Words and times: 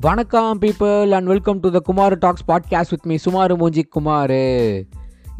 வணக்கம் 0.00 0.60
people 0.60 1.10
and 1.10 1.26
welcome 1.26 1.58
to 1.60 1.68
the 1.70 1.78
Kumar 1.78 2.14
talks 2.18 2.44
podcast 2.48 2.90
with 2.90 3.06
me 3.06 3.16
சுமார் 3.16 3.52
மூஞ்சி 3.56 3.82
குமார் 3.82 4.34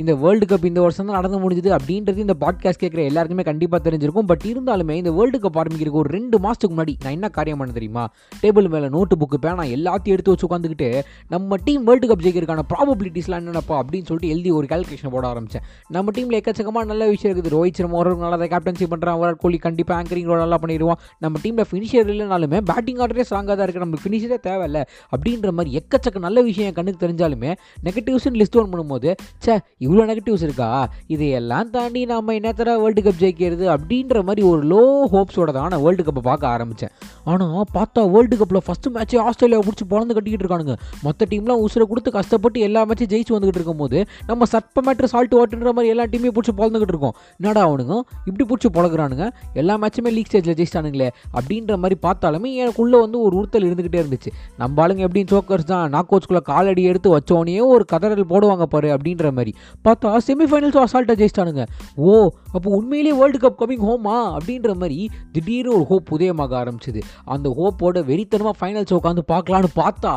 இந்த 0.01 0.15
வேர்ல்டு 0.15 0.47
கப் 0.51 0.65
இந்த 0.65 0.81
வருஷம் 0.81 1.07
தான் 1.07 1.15
நடந்து 1.15 1.39
முடிஞ்சுது 1.43 1.71
அப்படின்றது 1.77 2.21
இந்த 2.25 2.35
பாட்காஸ்ட் 2.41 2.83
கேட்குற 2.83 3.01
எல்லாருக்குமே 3.05 3.43
கண்டிப்பாக 3.43 3.91
தெரிஞ்சிருக்கும். 3.91 4.27
பட் 4.31 4.45
இருந்தாலுமே 4.45 4.95
இந்த 5.01 5.11
வேர்ல்டு 5.19 5.39
கப் 5.39 5.59
ஆரம்பிக்கிறதுக்கு 5.61 6.01
ஒரு 6.03 6.09
ரெண்டு 6.17 6.37
மாதத்துக்கு 6.39 6.77
முன்னாடி 6.77 6.95
நான் 7.03 7.13
என்ன 7.13 7.29
காரியம் 7.29 7.59
பண்ண 7.59 7.73
தெரியுமா? 7.73 8.05
டேபிள் 8.43 8.69
மேலே 8.69 8.89
நோட்டு 8.89 9.17
புக்கு 9.17 9.39
பேனா 9.41 9.65
எல்லாத்தையும் 9.77 10.15
எடுத்து 10.17 10.33
வச்சு 10.33 10.49
உட்காந்துக்கிட்டு 10.49 10.89
நம்ம 11.29 11.57
டீம் 11.65 11.85
வேர்ல்டு 11.85 12.09
கப் 12.11 12.25
ஜெயிக்கிறதுக்கான 12.25 12.65
ப்ராபபிலிட்டிஸ்லாம் 12.73 13.41
என்னென்னப்பா 13.41 13.77
அப்படின்னு 13.81 14.09
சொல்லிட்டு 14.11 14.33
எழுதி 14.35 14.51
ஒரு 14.51 14.67
கால்குலேஷன் 14.71 15.13
போட 15.17 15.27
ஆரம்பித்தேன் 15.27 15.67
நம்ம 15.89 16.11
டீமில் 16.19 16.39
எக்கச்சக்கமாக 16.41 16.85
நல்ல 16.93 17.09
விஷயம் 17.09 17.35
இருக்குது. 17.37 17.55
ரோஹித் 17.57 17.79
சர்மா 17.81 17.97
ஒரு 17.97 18.17
நல்லா 18.17 18.49
கேப்டன்சி 18.55 18.87
பண்ணுறான் 18.93 19.19
விராட் 19.23 19.43
கோலி 19.45 19.57
கண்டிப்பாக 19.57 19.99
ஆங்கரிங் 20.01 20.33
நல்லா 20.45 20.59
பண்ணிடுவான். 20.63 21.01
நம்ம 21.19 21.39
டீமில் 21.43 21.69
ஃபினிஷர் 21.71 22.11
இல்லைனாலுமே 22.15 22.61
பேட்டிங் 22.73 22.97
ஆர்டரே 22.97 23.25
ஸ்ட்ராங்காக 23.31 23.57
தான் 23.57 23.67
இருக்குது 23.67 23.85
நமக்கு 23.87 24.05
ஃபினிஷரே 24.05 24.41
தேவையில்லை. 24.49 24.85
அப்படின்ற 25.17 25.51
மாதிரி 25.51 25.83
எக்கச்சக்க 25.83 26.19
நல்ல 26.19 26.41
விஷயம் 26.41 26.69
என் 26.71 26.79
கண்ணுக்கு 26.79 27.05
தெரிஞ்சாலுமே 27.07 27.53
நெகட்டிவ்ஸ்னு 27.85 28.41
லிஸ்ட் 28.43 28.59
ஒன் 28.63 28.73
பண்ணும்போது 28.73 29.15
சே 29.39 29.59
இவ்வளோ 29.91 30.05
நெகட்டிவ்ஸ் 30.11 30.45
இருக்கா? 30.47 30.69
இதையெல்லாம் 31.15 31.71
தாண்டி 31.77 32.01
நம்ம 32.11 32.35
என்னத்தர 32.39 32.75
வேர்ல்டு 32.83 33.03
கப் 33.07 33.21
ஜெயிக்கிறது 33.23 33.65
அப்படின்ற 33.75 34.23
மாதிரி 34.29 34.43
ஒரு 34.51 34.63
லோ 34.73 34.83
ஹோப்ஸோட 35.15 35.51
தான் 35.57 35.71
நான் 35.73 35.83
வேர்ல்டு 35.85 36.05
கப்பை 36.09 36.23
பார்க்க 36.29 36.53
ஆரம்பித்தேன் 36.55 36.93
ஆனால் 37.31 37.65
பார்த்தா 37.77 38.03
வேர்ல்டு 38.15 38.37
கப்பில் 38.41 38.61
ஃபஸ்ட்டு 38.67 38.93
மேட்ச்சே 38.97 39.19
ஆஸ்திரேலியா 39.29 39.61
பிடிச்சி 39.67 39.87
பிறந்து 39.93 40.17
கட்டிக்கிட்டு 40.17 40.45
இருக்கானுங்க. 40.45 40.75
மற்ற 41.07 41.27
டீம்லாம் 41.31 41.63
உசுரை 41.65 41.87
கொடுத்து 41.93 42.11
கஷ்டப்பட்டு 42.19 42.61
எல்லா 42.67 42.83
மேட்சும் 42.91 43.11
ஜெயிச்சு 43.15 43.35
வந்துகிட்டு 43.37 43.61
இருக்கும்போது 43.61 43.99
நம்ம 44.31 44.49
சர்ப்ப 44.53 44.85
மேட்ரு 44.89 45.11
சால்ட் 45.15 45.35
வாட்டுன்ற 45.39 45.73
மாதிரி 45.79 45.93
எல்லா 45.95 46.07
டீமையும் 46.13 46.37
பிடிச்சி 46.37 46.55
பிறந்துக்கிட்டு 46.61 46.95
இருக்கோம். 46.95 47.17
என்னடா 47.41 47.63
அவனுங்க? 47.69 47.97
இப்படி 48.29 48.47
பிடிச்சி 48.53 48.71
பழகுறானுங்க 48.79 49.27
எல்லா 49.63 49.77
மேட்சுமே 49.85 50.13
லீக் 50.17 50.31
ஸ்டேஜில் 50.31 50.57
ஜெயிச்சிட்டானுங்களே? 50.61 51.09
அப்படின்ற 51.39 51.77
மாதிரி 51.83 51.99
பார்த்தாலுமே 52.07 52.53
எனக்குள்ளே 52.63 53.01
வந்து 53.05 53.21
ஒரு 53.27 53.35
உறுத்தல் 53.41 53.67
இருந்துக்கிட்டே 53.69 54.03
இருந்துச்சு. 54.05 54.33
நம்ம 54.63 54.87
ஆளுங்க 54.87 55.05
எப்படின்னு 55.09 55.33
சோக்கர்ஸ் 55.35 55.69
தான். 55.73 55.87
நான் 55.97 56.09
கோச்சுக்குள்ளே 56.11 56.43
காலடி 56.51 56.85
எடுத்து 56.93 57.09
வச்சோடனே 57.17 57.59
ஒரு 57.75 57.87
கதறல் 57.93 58.31
போடுவாங்க 58.33 58.67
பாரு 58.75 58.89
அப்படின்ற 58.97 59.33
மாதிரி. 59.39 59.55
பார்த்தா 59.87 60.11
செமிஃபைனல்ஸும் 60.29 60.85
அசால்ட்டாக 60.87 61.17
ஜெயிச்சிட்டானுங்க. 61.21 61.65
ஓ 61.97 62.29
அப்போ 62.53 62.69
உண்மையிலேயே 62.79 63.17
வேர்ல்டு 63.21 63.41
கப் 63.45 63.61
கமிங் 63.63 63.87
ஹோமா 63.89 64.19
அப்படின்ற 64.37 64.75
மாதிரி 64.75 64.99
திடீர்னு 65.33 65.75
ஒரு 65.77 65.87
ஹோப் 65.93 66.13
உதயமாக 66.17 66.55
ஆரம்பிச்சிது. 66.63 67.03
அந்த 67.25 67.49
ஹோப்போட 67.59 68.05
வெறித்தனமாக 68.11 68.59
ஃபைனல்ஸ் 68.61 68.99
உட்காந்து 69.01 69.25
பார்க்கலான்னு 69.33 69.73
பார்த்தா 69.83 70.15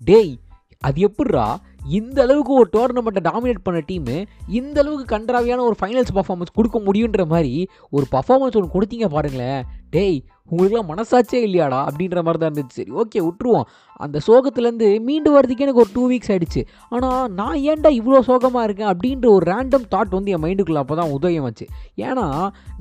டேய் 0.00 0.32
அது 0.82 1.00
எப்படிரா 1.08 1.44
இந்த 1.98 2.18
அளவுக்கு 2.22 2.52
ஒரு 2.52 2.68
டோர்னமெண்ட்டை 2.72 3.22
டாமினேட் 3.28 3.64
பண்ண 3.66 3.78
டீமு 3.88 4.16
இந்த 4.58 4.76
அளவுக்கு 4.82 5.06
கன்றாவியான 5.14 5.64
ஒரு 5.68 5.76
ஃபைனல்ஸ் 5.80 6.12
பர்ஃபார்மன்ஸ் 6.18 6.56
கொடுக்க 6.58 6.78
முடியுன்ற 6.86 7.24
மாதிரி 7.26 7.54
ஒரு 7.90 8.06
பர்ஃபார்மன்ஸ் 8.12 8.56
ஒன்று 8.58 8.74
கொடுத்தீங்க 8.74 9.06
பாருங்களேன். 9.06 9.62
டேய் 9.90 10.18
உங்களுக்குலாம் 10.50 10.90
மனசாச்சே 10.92 11.38
இல்லையாடா 11.46 11.80
அப்படின்ற 11.88 12.22
மாதிரி 12.24 12.40
தான் 12.40 12.50
இருந்துச்சு. 12.50 12.78
சரி 12.80 12.92
ஓகே 13.02 13.20
விட்டுருவோம். 13.26 13.66
அந்த 14.04 14.18
சோகத்துலேருந்து 14.26 14.86
மீண்டு 15.06 15.30
வரதுக்கே 15.34 15.64
எனக்கு 15.64 15.82
ஒரு 15.82 15.90
டூ 15.96 16.04
வீக்ஸ் 16.10 16.30
ஆகிடுச்சு 16.34 16.62
ஆனால் 16.94 17.26
நான் 17.40 17.58
ஏன்டா 17.70 17.90
இவ்வளோ 17.98 18.20
சோகமாக 18.28 18.64
இருக்கேன் 18.68 18.90
அப்படின்ற 18.92 19.26
ஒரு 19.34 19.44
ரேண்டம் 19.50 19.84
தாட் 19.92 20.14
வந்து 20.16 20.32
என் 20.34 20.42
மைண்டுக்குள்ளே 20.44 20.80
அப்போ 20.82 20.94
தான் 21.00 21.12
உதயம் 21.16 21.46
வச்சு 21.48 21.66
ஏன்னா 22.06 22.24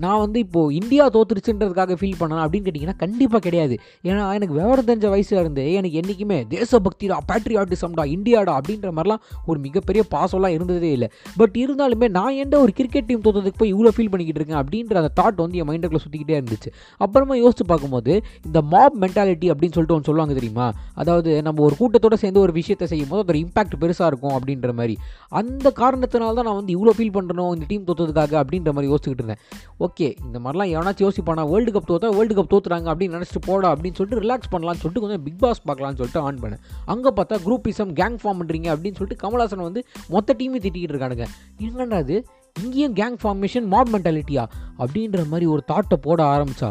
நான் 0.03 0.21
வந்து 0.23 0.39
இப்போது 0.45 0.75
இந்தியா 0.79 1.05
தோத்துருச்சுன்றதுக்காக 1.15 1.97
ஃபீல் 1.99 2.17
பண்ணேன் 2.21 2.41
அப்படின்னு 2.43 2.67
கேட்டிங்கன்னா 2.67 2.97
கண்டிப்பாக 3.03 3.41
கிடையாது. 3.47 3.75
ஏன்னா 4.09 4.23
எனக்கு 4.37 4.57
விவரம் 4.59 4.89
தெரிஞ்ச 4.89 5.09
வயசில் 5.15 5.39
இருந்து 5.41 5.65
எனக்கு 5.79 5.99
என்றைக்குமே 6.01 6.39
தேசபக்திடா 6.55 7.19
பேட்ரியாட்டிசம்டா 7.31 8.05
இந்தியாடா 8.15 8.55
அப்படின்ற 8.61 8.91
மாதிரிலாம் 8.97 9.21
ஒரு 9.45 9.59
மிகப்பெரிய 9.67 10.03
பாசம்லாம் 10.15 10.55
இருந்ததே 10.57 10.91
இல்லை. 10.97 11.09
பட் 11.41 11.55
இருந்தாலுமே 11.63 12.09
நான் 12.17 12.39
எந்த 12.45 12.57
ஒரு 12.63 12.73
கிரிக்கெட் 12.79 13.09
டீம் 13.11 13.23
தோத்ததுக்கு 13.27 13.61
போய் 13.63 13.73
இவ்வளோ 13.75 13.93
ஃபீல் 13.97 14.11
பண்ணிக்கிட்டு 14.15 14.41
இருக்கேன் 14.43 14.61
அப்படின்ற 14.63 14.97
அந்த 15.03 15.13
தாட் 15.21 15.43
வந்து 15.45 15.59
என் 15.63 15.69
மைண்டுக்குள்ளே 15.71 16.03
சுற்றிக்கிட்டே 16.07 16.37
இருந்துச்சு. 16.41 16.71
அப்புறமா 17.01 17.37
யோசிச்சு 17.51 17.65
பார்க்கும்போது 17.71 18.13
இந்த 18.45 18.59
மாப் 18.73 18.97
மென்டாலிட்டி 19.03 19.47
அப்படின்னு 19.53 19.75
சொல்லிட்டு 19.77 19.95
ஒன்று 19.95 20.09
சொல்லுவாங்க 20.09 20.33
தெரியுமா? 20.39 20.67
அதாவது 21.01 21.31
நம்ம 21.47 21.63
ஒரு 21.67 21.75
கூட்டத்தோட 21.79 22.15
சேர்ந்து 22.23 22.41
ஒரு 22.45 22.53
விஷயத்தை 22.59 22.85
செய்யும் 22.91 23.11
போது 23.11 23.23
அதோட 23.23 23.37
இம்பாக்ட் 23.43 23.75
பெருசாக 23.81 24.09
இருக்கும் 24.11 24.35
அப்படின்ற 24.37 24.71
மாதிரி. 24.79 24.95
அந்த 25.39 25.67
காரணத்தினால 25.81 26.35
தான் 26.39 26.47
நான் 26.49 26.59
வந்து 26.59 26.75
இவ்வளோ 26.77 26.93
ஃபீல் 26.97 27.13
பண்ணுறோம் 27.17 27.51
இந்த 27.55 27.65
டீம் 27.71 27.85
தோத்ததுக்காக 27.89 28.35
அப்படின்ற 28.43 28.71
மாதிரி 28.75 28.91
யோசிச்சுக்கிட்டு 28.91 29.23
இருந்தேன். 29.23 29.41
ஓகே 29.87 30.07
இந்த 30.25 30.37
மாதிரிலாம் 30.43 30.71
எவனாச்சும் 30.75 31.07
யோசிப்பானா 31.07 31.45
வேர்ல்டு 31.53 31.73
கப் 31.77 31.89
தோத்தா 31.91 32.11
வேர்ல்டு 32.17 32.37
கப் 32.39 32.51
தோத்துறாங்க 32.53 32.89
அப்படின்னு 32.93 33.17
நினச்சிட்டு 33.17 33.43
போடா 33.49 33.69
அப்படின்னு 33.75 33.97
சொல்லிட்டு 33.99 34.23
ரிலாக்ஸ் 34.25 34.51
பண்ணலாம்னு 34.55 34.81
சொல்லிட்டு 34.83 35.05
கொஞ்சம் 35.05 35.23
பிக் 35.27 35.41
பாஸ் 35.45 35.63
பார்க்கலாம்னு 35.69 35.99
சொல்லிட்டு 36.01 36.23
ஆன் 36.27 36.41
பண்ணேன். 36.43 36.61
அங்கே 36.93 37.11
பார்த்தா 37.19 37.37
குரூப்பிசம் 37.47 37.93
கேங் 38.01 38.19
ஃபார்ம் 38.23 38.41
பண்ணுறீங்க 38.41 38.69
அப்படின்னு 38.75 38.99
சொல்லிட்டு 38.99 39.23
கமலாசன் 39.23 39.67
வந்து 39.69 39.83
மொத்த 40.15 40.35
டீமே 40.41 40.61
திட்டிக்கிட்டு 40.65 40.95
இருக்கானுங்க. 40.95 41.27
என்னடா 41.67 41.99
அது 42.05 42.17
இங்கேயும் 42.55 42.95
கேங் 42.99 43.17
ஃபார்மேஷன் 43.21 43.67
மாப் 43.73 43.91
மென்டாலிட்டியா 43.93 44.43
அப்படின்ற 44.81 45.21
மாதிரி 45.31 45.45
ஒரு 45.53 45.61
தாட்டை 45.71 45.97
போட 46.05 46.19
ஆரம்பித்தா 46.33 46.69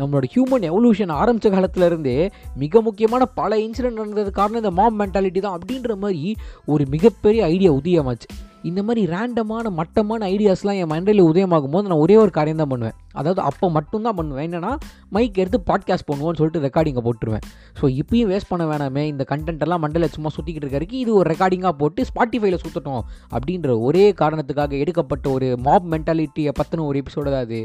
நம்மளோட 0.00 0.26
ஹியூமன் 0.34 0.66
எவல்யூஷன் 0.70 1.12
ஆரம்பித்த 1.12 1.50
காலத்துலேருந்தே 1.50 2.18
மிக 2.56 2.80
முக்கியமான 2.80 3.24
பல 3.40 3.58
இன்சிடென்ட் 3.58 4.00
நடந்தது 4.02 4.30
காரணம் 4.32 4.62
இந்த 4.62 4.70
மாப் 4.70 5.00
மென்டாலிட்டி 5.02 5.40
தான் 5.40 5.58
அப்படின்ற 5.58 5.96
மாதிரி 5.96 6.22
ஒரு 6.66 6.86
மிகப்பெரிய 6.86 7.44
ஐடியா 7.44 7.72
உதயமாச்சு. 7.72 8.28
இந்த 8.68 8.80
மாதிரி 8.86 9.02
ரேண்டமான 9.12 9.70
மட்டமான 9.78 10.26
ஐடியாஸ்லாம் 10.34 10.78
என் 10.80 10.90
மைண்டில் 10.92 11.20
உதயமாகும் 11.28 11.74
போது 11.74 11.88
நான் 11.90 12.02
ஒரே 12.04 12.16
ஒரு 12.16 12.30
காரியம் 12.38 12.60
தான் 12.62 12.70
பண்ணுவேன். 12.72 12.96
அதாவது 13.12 13.40
அப்போ 13.40 13.70
மட்டும்தான் 13.76 14.16
பண்ணுவேன். 14.18 14.46
என்னென்னா 14.48 14.72
மைக் 15.16 15.40
எடுத்து 15.42 15.60
பாட்காஸ்ட் 15.70 16.08
பண்ணுவோன்னு 16.10 16.38
சொல்லிட்டு 16.40 16.64
ரெக்கார்டிங்கை 16.66 17.04
போட்டுருவேன். 17.06 17.44
ஸோ 17.80 17.84
இப்பயும் 18.00 18.30
வேஸ்ட் 18.32 18.50
பண்ண 18.52 18.64
வேணாமே. 18.72 19.04
இந்த 19.12 19.26
கண்டென்ட் 19.32 19.64
எல்லாம் 19.66 19.82
மண்டல 19.86 20.10
சும்மா 20.16 20.32
சுற்றிக்கிட்டு 20.36 20.68
இருக்காருக்கு 20.68 21.00
இது 21.04 21.14
ஒரு 21.14 21.28
ரெக்கார்டிங்காக 21.34 21.74
போட்டு 21.82 22.06
ஸ்பாட்டிஃபைல 22.10 22.60
சுற்றட்டும் 22.64 23.02
அப்படின்ற 23.32 23.78
ஒரே 23.88 24.06
காரணத்துக்காக 24.22 24.78
எடுக்கப்பட்ட 24.84 25.28
ஒரு 25.30 25.50
மாப் 25.68 25.90
மென்டாலிட்டியை 25.94 26.54
பற்றின 26.62 26.86
ஒரு 26.90 27.02
எபிசோடு 27.02 27.28
தான் 27.34 27.46
அது. 27.48 27.62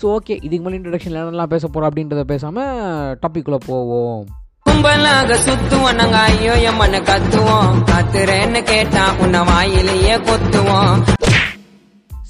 ஸோ 0.00 0.06
ஓகே 0.18 0.36
இதுக்கு 0.46 0.64
மேலே 0.66 0.78
இன்ட்ரடக்ஷன் 0.80 1.12
என்னெல்லாம் 1.12 1.52
பேச 1.56 1.64
போகிறோம் 1.66 1.90
அப்படின்றத 1.90 2.24
பேசாமல் 2.34 3.18
டாப்பிக்குள்ளே 3.24 3.60
போவோம். 3.66 4.24
கும்பலாக 4.74 5.36
சுத்துவோம். 5.46 5.94
நாங்க 5.94 6.18
ஐயோ 6.18 6.52
எம்மன்னு 6.52 7.00
கத்துவோம். 7.08 7.68
கத்துறேன்னு 7.90 8.62
கேட்டா 8.62 9.12
உன்னை 9.18 9.40
வாயிலேயே 9.40 10.16
கொத்துவோம். 10.28 11.02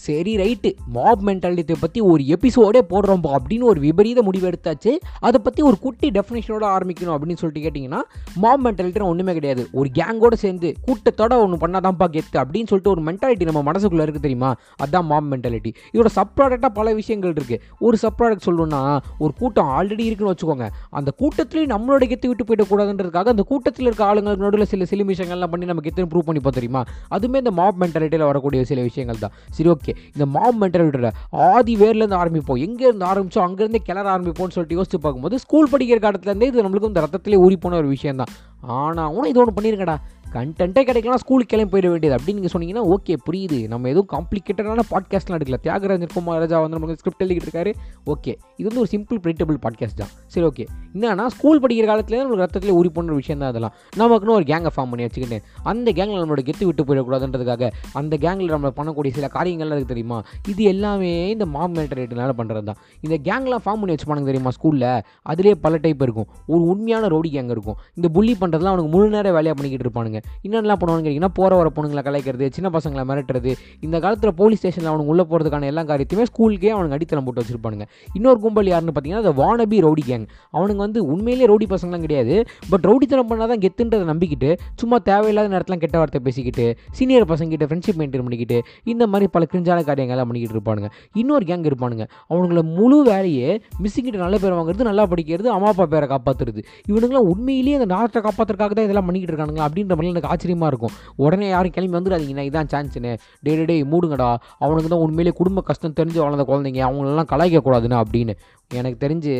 சரி 0.06 0.32
ரைட்டு. 0.36 0.70
மாப் 0.96 1.22
மென்டாலிட்டியை 1.26 1.78
பற்றி 1.80 2.00
ஒரு 2.12 2.22
எபிசோடே 2.34 2.80
போடுறோம்ப்பா 2.92 3.32
அப்படின்னு 3.38 3.66
ஒரு 3.72 3.80
விபரீத 3.80 4.22
முடிவு 4.22 4.46
எடுத்தாச்சு. 4.50 4.92
அதை 5.26 5.38
பற்றி 5.42 5.62
ஒரு 5.68 5.76
குட்டி 5.84 6.08
டெஃபினேஷனோட 6.16 6.64
ஆரம்பிக்கணும் 6.74 7.14
அப்படின்னு 7.16 7.40
சொல்லிட்டு 7.42 7.64
கேட்டிங்கன்னா 7.66 8.00
மாப் 8.42 8.62
மென்டாலிட்டினா 8.66 9.06
ஒன்றுமே 9.12 9.32
கிடையாது. 9.38 9.62
ஒரு 9.72 9.88
கேங்கோட 9.98 10.34
சேர்ந்து 10.44 10.70
கூட்டத்தோட 10.86 11.32
ஒன்று 11.44 11.58
பண்ணாதான்ப்பா 11.64 12.08
கெத்து 12.16 12.38
அப்படின்னு 12.42 12.70
சொல்லிட்டு 12.72 12.92
ஒரு 12.94 13.02
மென்டாலிட்டி 13.08 13.44
நம்ம 13.50 13.62
மனசுக்குள்ளே 13.70 14.04
இருக்குது 14.06 14.24
தெரியுமா? 14.26 14.50
அதுதான் 14.76 15.06
மாப் 15.12 15.28
மென்டாலிட்டி 15.32 15.72
இதோட 15.94 16.10
சப் 16.18 16.34
ப்ராடக்டாக 16.36 16.72
பல 16.80 16.94
விஷயங்கள் 17.00 17.32
இருக்குது 17.32 17.60
ஒரு 17.78 17.96
சப் 18.02 18.18
ப்ராடக்ட் 18.20 18.46
சொல்லணும்னா 18.46 18.82
ஒரு 19.18 19.32
கூட்டம் 19.38 19.70
ஆல்ரெடி 19.78 20.04
இருக்குன்னு 20.08 20.34
வச்சுக்கோங்க. 20.34 20.68
அந்த 20.90 21.10
கூட்டத்துலேயும் 21.22 21.72
நம்மளோட 21.74 22.04
கெத்து 22.12 22.30
விட்டு 22.30 22.46
போயிடக்கூடாதுன்றதுக்காக 22.48 23.34
அந்த 23.34 23.42
கூட்டத்தில் 23.42 23.86
இருக்க 23.86 24.04
ஆளுங்களுக்கு 24.04 24.44
நடுவில் 24.44 24.70
சில 24.74 24.84
சில 24.84 25.04
விஷயங்கள்லாம் 25.12 25.52
பண்ணி 25.54 25.66
நம்ம 25.66 25.84
கெத்துன்னு 25.88 26.10
ப்ரூவ் 26.12 26.28
பண்ணிப்போம் 26.28 26.58
தெரியுமா? 26.60 26.84
அதுவுமே 27.14 27.42
இந்த 27.44 27.54
மாப் 27.60 27.82
மென்டாலிட்டியில் 27.82 28.28
வரக்கூடிய 28.30 28.64
சில 28.64 28.82
விஷயங்கள் 28.82 29.22
தான். 29.26 29.34
சரி 29.50 29.70
ஓகே 29.70 29.93
இந்த 30.14 30.26
மாம் 30.26 30.60
மென்டாலிட்டியில் 30.62 31.10
ஆதி 31.46 31.74
வேர்லேருந்து 31.76 32.20
ஆரம்பிப்போம். 32.22 32.60
எங்கேருந்து 32.66 33.06
ஆரம்பிச்சோம் 33.10 33.46
அங்கேருந்தே 33.46 33.82
கிளற 33.88 34.06
ஆரம்பிப்போம்னு 34.14 34.56
சொல்லிட்டு 34.56 34.78
யோசிச்சு 34.78 34.98
பார்க்கும்போது 34.98 35.38
ஸ்கூல் 35.38 35.70
படிக்கிற 35.72 36.00
காலத்துலேருந்தே 36.00 36.50
இது 36.52 36.64
நம்மளுக்கு 36.64 36.92
இந்த 36.92 37.02
ரத்தத்திலே 37.06 37.40
ஊறி 37.44 37.56
போன 37.56 37.76
ஒரு 37.76 37.88
விஷயம் 37.88 38.20
தான் 38.22 38.32
ஆனால் 38.76 39.06
அவனும் 39.06 39.30
இது 39.32 39.40
ஒன்று 39.40 39.56
பண்ணியிருக்கடா 39.56 39.96
கண்டென்ட்டே 40.34 40.82
கிடைக்கலாம் 40.88 41.20
ஸ்கூலுக்கு 41.22 41.50
கிளம்பி 41.52 41.72
போயிட 41.72 41.90
வேண்டியது. 41.90 42.16
அப்படின்னு 42.16 42.38
நீங்கள் 42.38 42.54
சொன்னீங்கன்னா 42.54 42.82
ஓகே 42.94 43.14
புரியுது. 43.26 43.58
நம்ம 43.68 43.88
எதுவும் 43.88 44.08
காம்ப்ளிகேட்டடான 44.14 44.84
பாட்காஸ்ட்லாம் 44.90 45.36
எடுக்கல. 45.38 45.58
தியாகராஜன் 45.62 46.14
குமார் 46.14 46.38
ராஜா 46.38 46.60
வந்து 46.60 46.78
நமக்கு 46.78 46.96
ஸ்கிரிப்ட் 47.02 47.24
எழுதிட்டு 47.24 47.48
இருக்காரு. 47.48 47.72
ஓகே 48.12 48.32
இது 48.56 48.68
வந்து 48.68 48.82
ஒரு 48.84 48.90
சிம்பிள் 48.94 49.20
ப்ரிடிட்டபிள் 49.24 49.58
பாட்காஸ்ட் 49.66 50.00
தான். 50.02 50.12
சரி 50.26 50.46
ஓகே 50.46 50.64
என்னன்னா 50.94 51.26
ஸ்கூல் 51.26 51.60
படிக்கிற 51.60 51.86
காலத்துல 51.90 52.18
நம்மளுக்கு 52.22 52.44
ரத்தத்தில் 52.44 52.74
ஊறி 52.78 52.88
போன 52.88 53.12
விஷயம் 53.12 53.40
தான் 53.40 53.48
அதெல்லாம். 53.48 53.74
நமக்குன்னு 53.96 54.36
ஒரு 54.38 54.46
கேங்கை 54.50 54.72
ஃபார்ம் 54.74 54.90
பண்ணி 54.92 55.06
வச்சுக்கிட்டு 55.06 55.38
அந்த 55.62 55.92
கேங்கில் 55.92 56.22
நம்மளோட 56.22 56.42
கெத்து 56.48 56.64
விட்டு 56.64 56.84
போயிடக்கூடாதுன்றதுக்காக 56.84 57.70
அந்த 57.92 58.16
கேங்கில் 58.20 58.52
நம்ம 58.54 58.72
பண்ணக்கூடிய 58.76 59.12
சில 59.12 59.28
காரியங்கள்லாம் 59.34 59.78
இருக்குது 59.78 59.92
தெரியுமா? 59.94 60.18
இது 60.48 60.62
எல்லாமே 60.62 61.30
இந்த 61.30 61.46
மாம் 61.46 61.74
மென்டாலிட்டினால 61.74 62.32
பண்ணுறது 62.38 62.62
தான். 62.62 62.80
இந்த 63.00 63.16
கேங்லாம் 63.28 63.62
ஃபார்ம் 63.64 63.80
பண்ணி 63.82 63.94
வச்சுப்பானுங்க 63.94 64.30
தெரியுமா 64.32 64.50
ஸ்கூலில் 64.58 65.02
அதிலே 65.22 65.54
பல 65.54 65.76
டைப் 65.76 66.02
இருக்கும். 66.02 66.28
ஒரு 66.46 66.62
உண்மையான 66.62 67.06
ரோடி 67.06 67.30
கேங் 67.36 67.50
இருக்கும். 67.56 67.78
இந்த 67.94 68.08
புள்ளி 68.08 68.36
பண்ணுறதுலாம் 68.40 68.74
அவனுக்கு 68.74 68.92
முழு 68.96 69.08
நேரம் 69.10 69.32
வேலையாக 69.32 69.56
பண்ணிக்கிட்டு 69.60 69.86
இருப்பானுங்க. 69.86 70.23
என்னென்னலாம் 70.46 70.80
பண்ணுவான்னு 70.80 71.04
கேட்டிங்கன்னா 71.04 71.32
போகிற 71.38 71.58
வர 71.60 71.68
பொண்ணுங்களை 71.76 72.02
கலைக்கிறது 72.08 72.46
சின்ன 72.56 72.70
பசங்களை 72.76 73.04
மிரட்டுறது 73.10 73.52
இந்த 73.86 73.96
காலத்தில் 74.04 74.34
போலீஸ் 74.40 74.60
ஸ்டேஷனில் 74.60 74.90
அவனுக்கு 74.92 75.12
உள்ளே 75.14 75.24
போகிறதுக்கான 75.30 75.68
எல்லா 75.72 75.82
காரியத்தையுமே 75.90 76.26
ஸ்கூலுக்கே 76.30 76.70
அவனுக்கு 76.76 76.96
அடித்தளம் 76.96 77.26
போட்டு 77.26 77.42
வச்சிருப்பானுங்க. 77.42 77.86
இன்னொரு 78.18 78.38
கும்பல் 78.44 78.70
யாருன்னு 78.72 78.94
பார்த்தீங்கன்னா 78.94 79.22
அந்த 79.24 79.34
வானபி 79.42 79.78
ரவுடி 79.86 80.04
கேங் 80.10 80.26
அவனுங்க 80.56 80.82
வந்து 80.86 81.00
உண்மையிலேயே 81.12 81.48
ரவுடி 81.52 81.68
பசங்களாம் 81.74 82.04
கிடையாது. 82.06 82.34
பட் 82.70 82.86
ரவுடித்தனம் 82.90 83.30
பண்ணால் 83.30 83.50
தான் 83.52 83.62
கெத்துன்றதை 83.64 84.06
நம்பிக்கிட்டு 84.12 84.50
சும்மா 84.82 84.98
தேவையில்லாத 85.10 85.48
நேரத்தில் 85.54 85.82
கெட்ட 85.84 85.96
வார்த்தை 86.02 86.22
பேசிக்கிட்டு 86.28 86.66
சீனியர் 86.98 87.28
பசங்கிட்ட 87.32 87.68
ஃப்ரெண்ட்ஷிப் 87.70 87.98
மெயின்டைன் 88.00 88.24
பண்ணிக்கிட்டு 88.26 88.58
இந்த 88.92 89.06
மாதிரி 89.14 89.28
பல 89.36 89.46
கிரிஞ்சான 89.52 89.84
காரியங்கள்லாம் 89.90 90.30
பண்ணிக்கிட்டு 90.30 90.58
இருப்பானுங்க. 90.58 90.90
இன்னொரு 91.22 91.44
கேங் 91.50 91.66
இருப்பானுங்க. 91.70 92.06
அவனுங்கள 92.30 92.62
முழு 92.76 92.98
வேலையே 93.10 93.50
மிஸ்ஸுங்கிட்ட 93.82 94.20
நல்ல 94.24 94.36
பேர் 94.44 94.56
வாங்குறது 94.58 94.88
நல்லா 94.90 95.06
படிக்கிறது 95.12 95.48
அம்மா 95.56 95.68
அப்பா 95.72 95.86
பேரை 95.94 96.08
காப்பாற்றுறது 96.14 96.60
இவனுங்களாம் 96.90 97.28
உண்மையிலேயே 97.32 97.76
அந்த 97.78 97.88
நாட்டை 97.94 98.20
காப்பாற்றுறதுக்காக 98.26 98.74
தான் 98.78 98.86
இதெல்லாம் 98.88 99.06
பண்ணிக்கிட்டு 99.08 99.34
இருக்கானுங்களா 99.34 99.66
அப்படின்ற 99.68 99.94
மாதிரி 99.96 100.13
எனக்கு 100.14 100.32
ஆச்சரியமாக 100.34 100.70
இருக்கும். 100.72 100.94
உடனே 101.16 101.48
யாரும் 101.48 101.74
கிளம்பி 101.76 101.98
வந்துடாதீங்கண்ணா 101.98 102.46
இதான் 102.50 102.70
சான்ஸ்னு 102.72 103.16
டே 103.40 103.56
டே 103.56 103.64
டே 103.64 103.76
மூடுங்கடா. 103.82 104.36
அவனுக்கு 104.58 104.88
தான் 104.88 105.04
உண்மையிலேயே 105.06 105.36
குடும்ப 105.36 105.62
கஷ்டம் 105.62 105.96
தெரிஞ்சு 106.00 106.18
வளர்ந்த 106.24 106.46
குழந்தைங்க. 106.50 106.82
அவங்களெல்லாம் 106.88 107.30
கலாய்க்கக்கூடாதுன்னு 107.32 108.02
அப்படின்னு. 108.02 108.34
எனக்கு 108.80 108.98
தெரிஞ்சு 109.04 109.32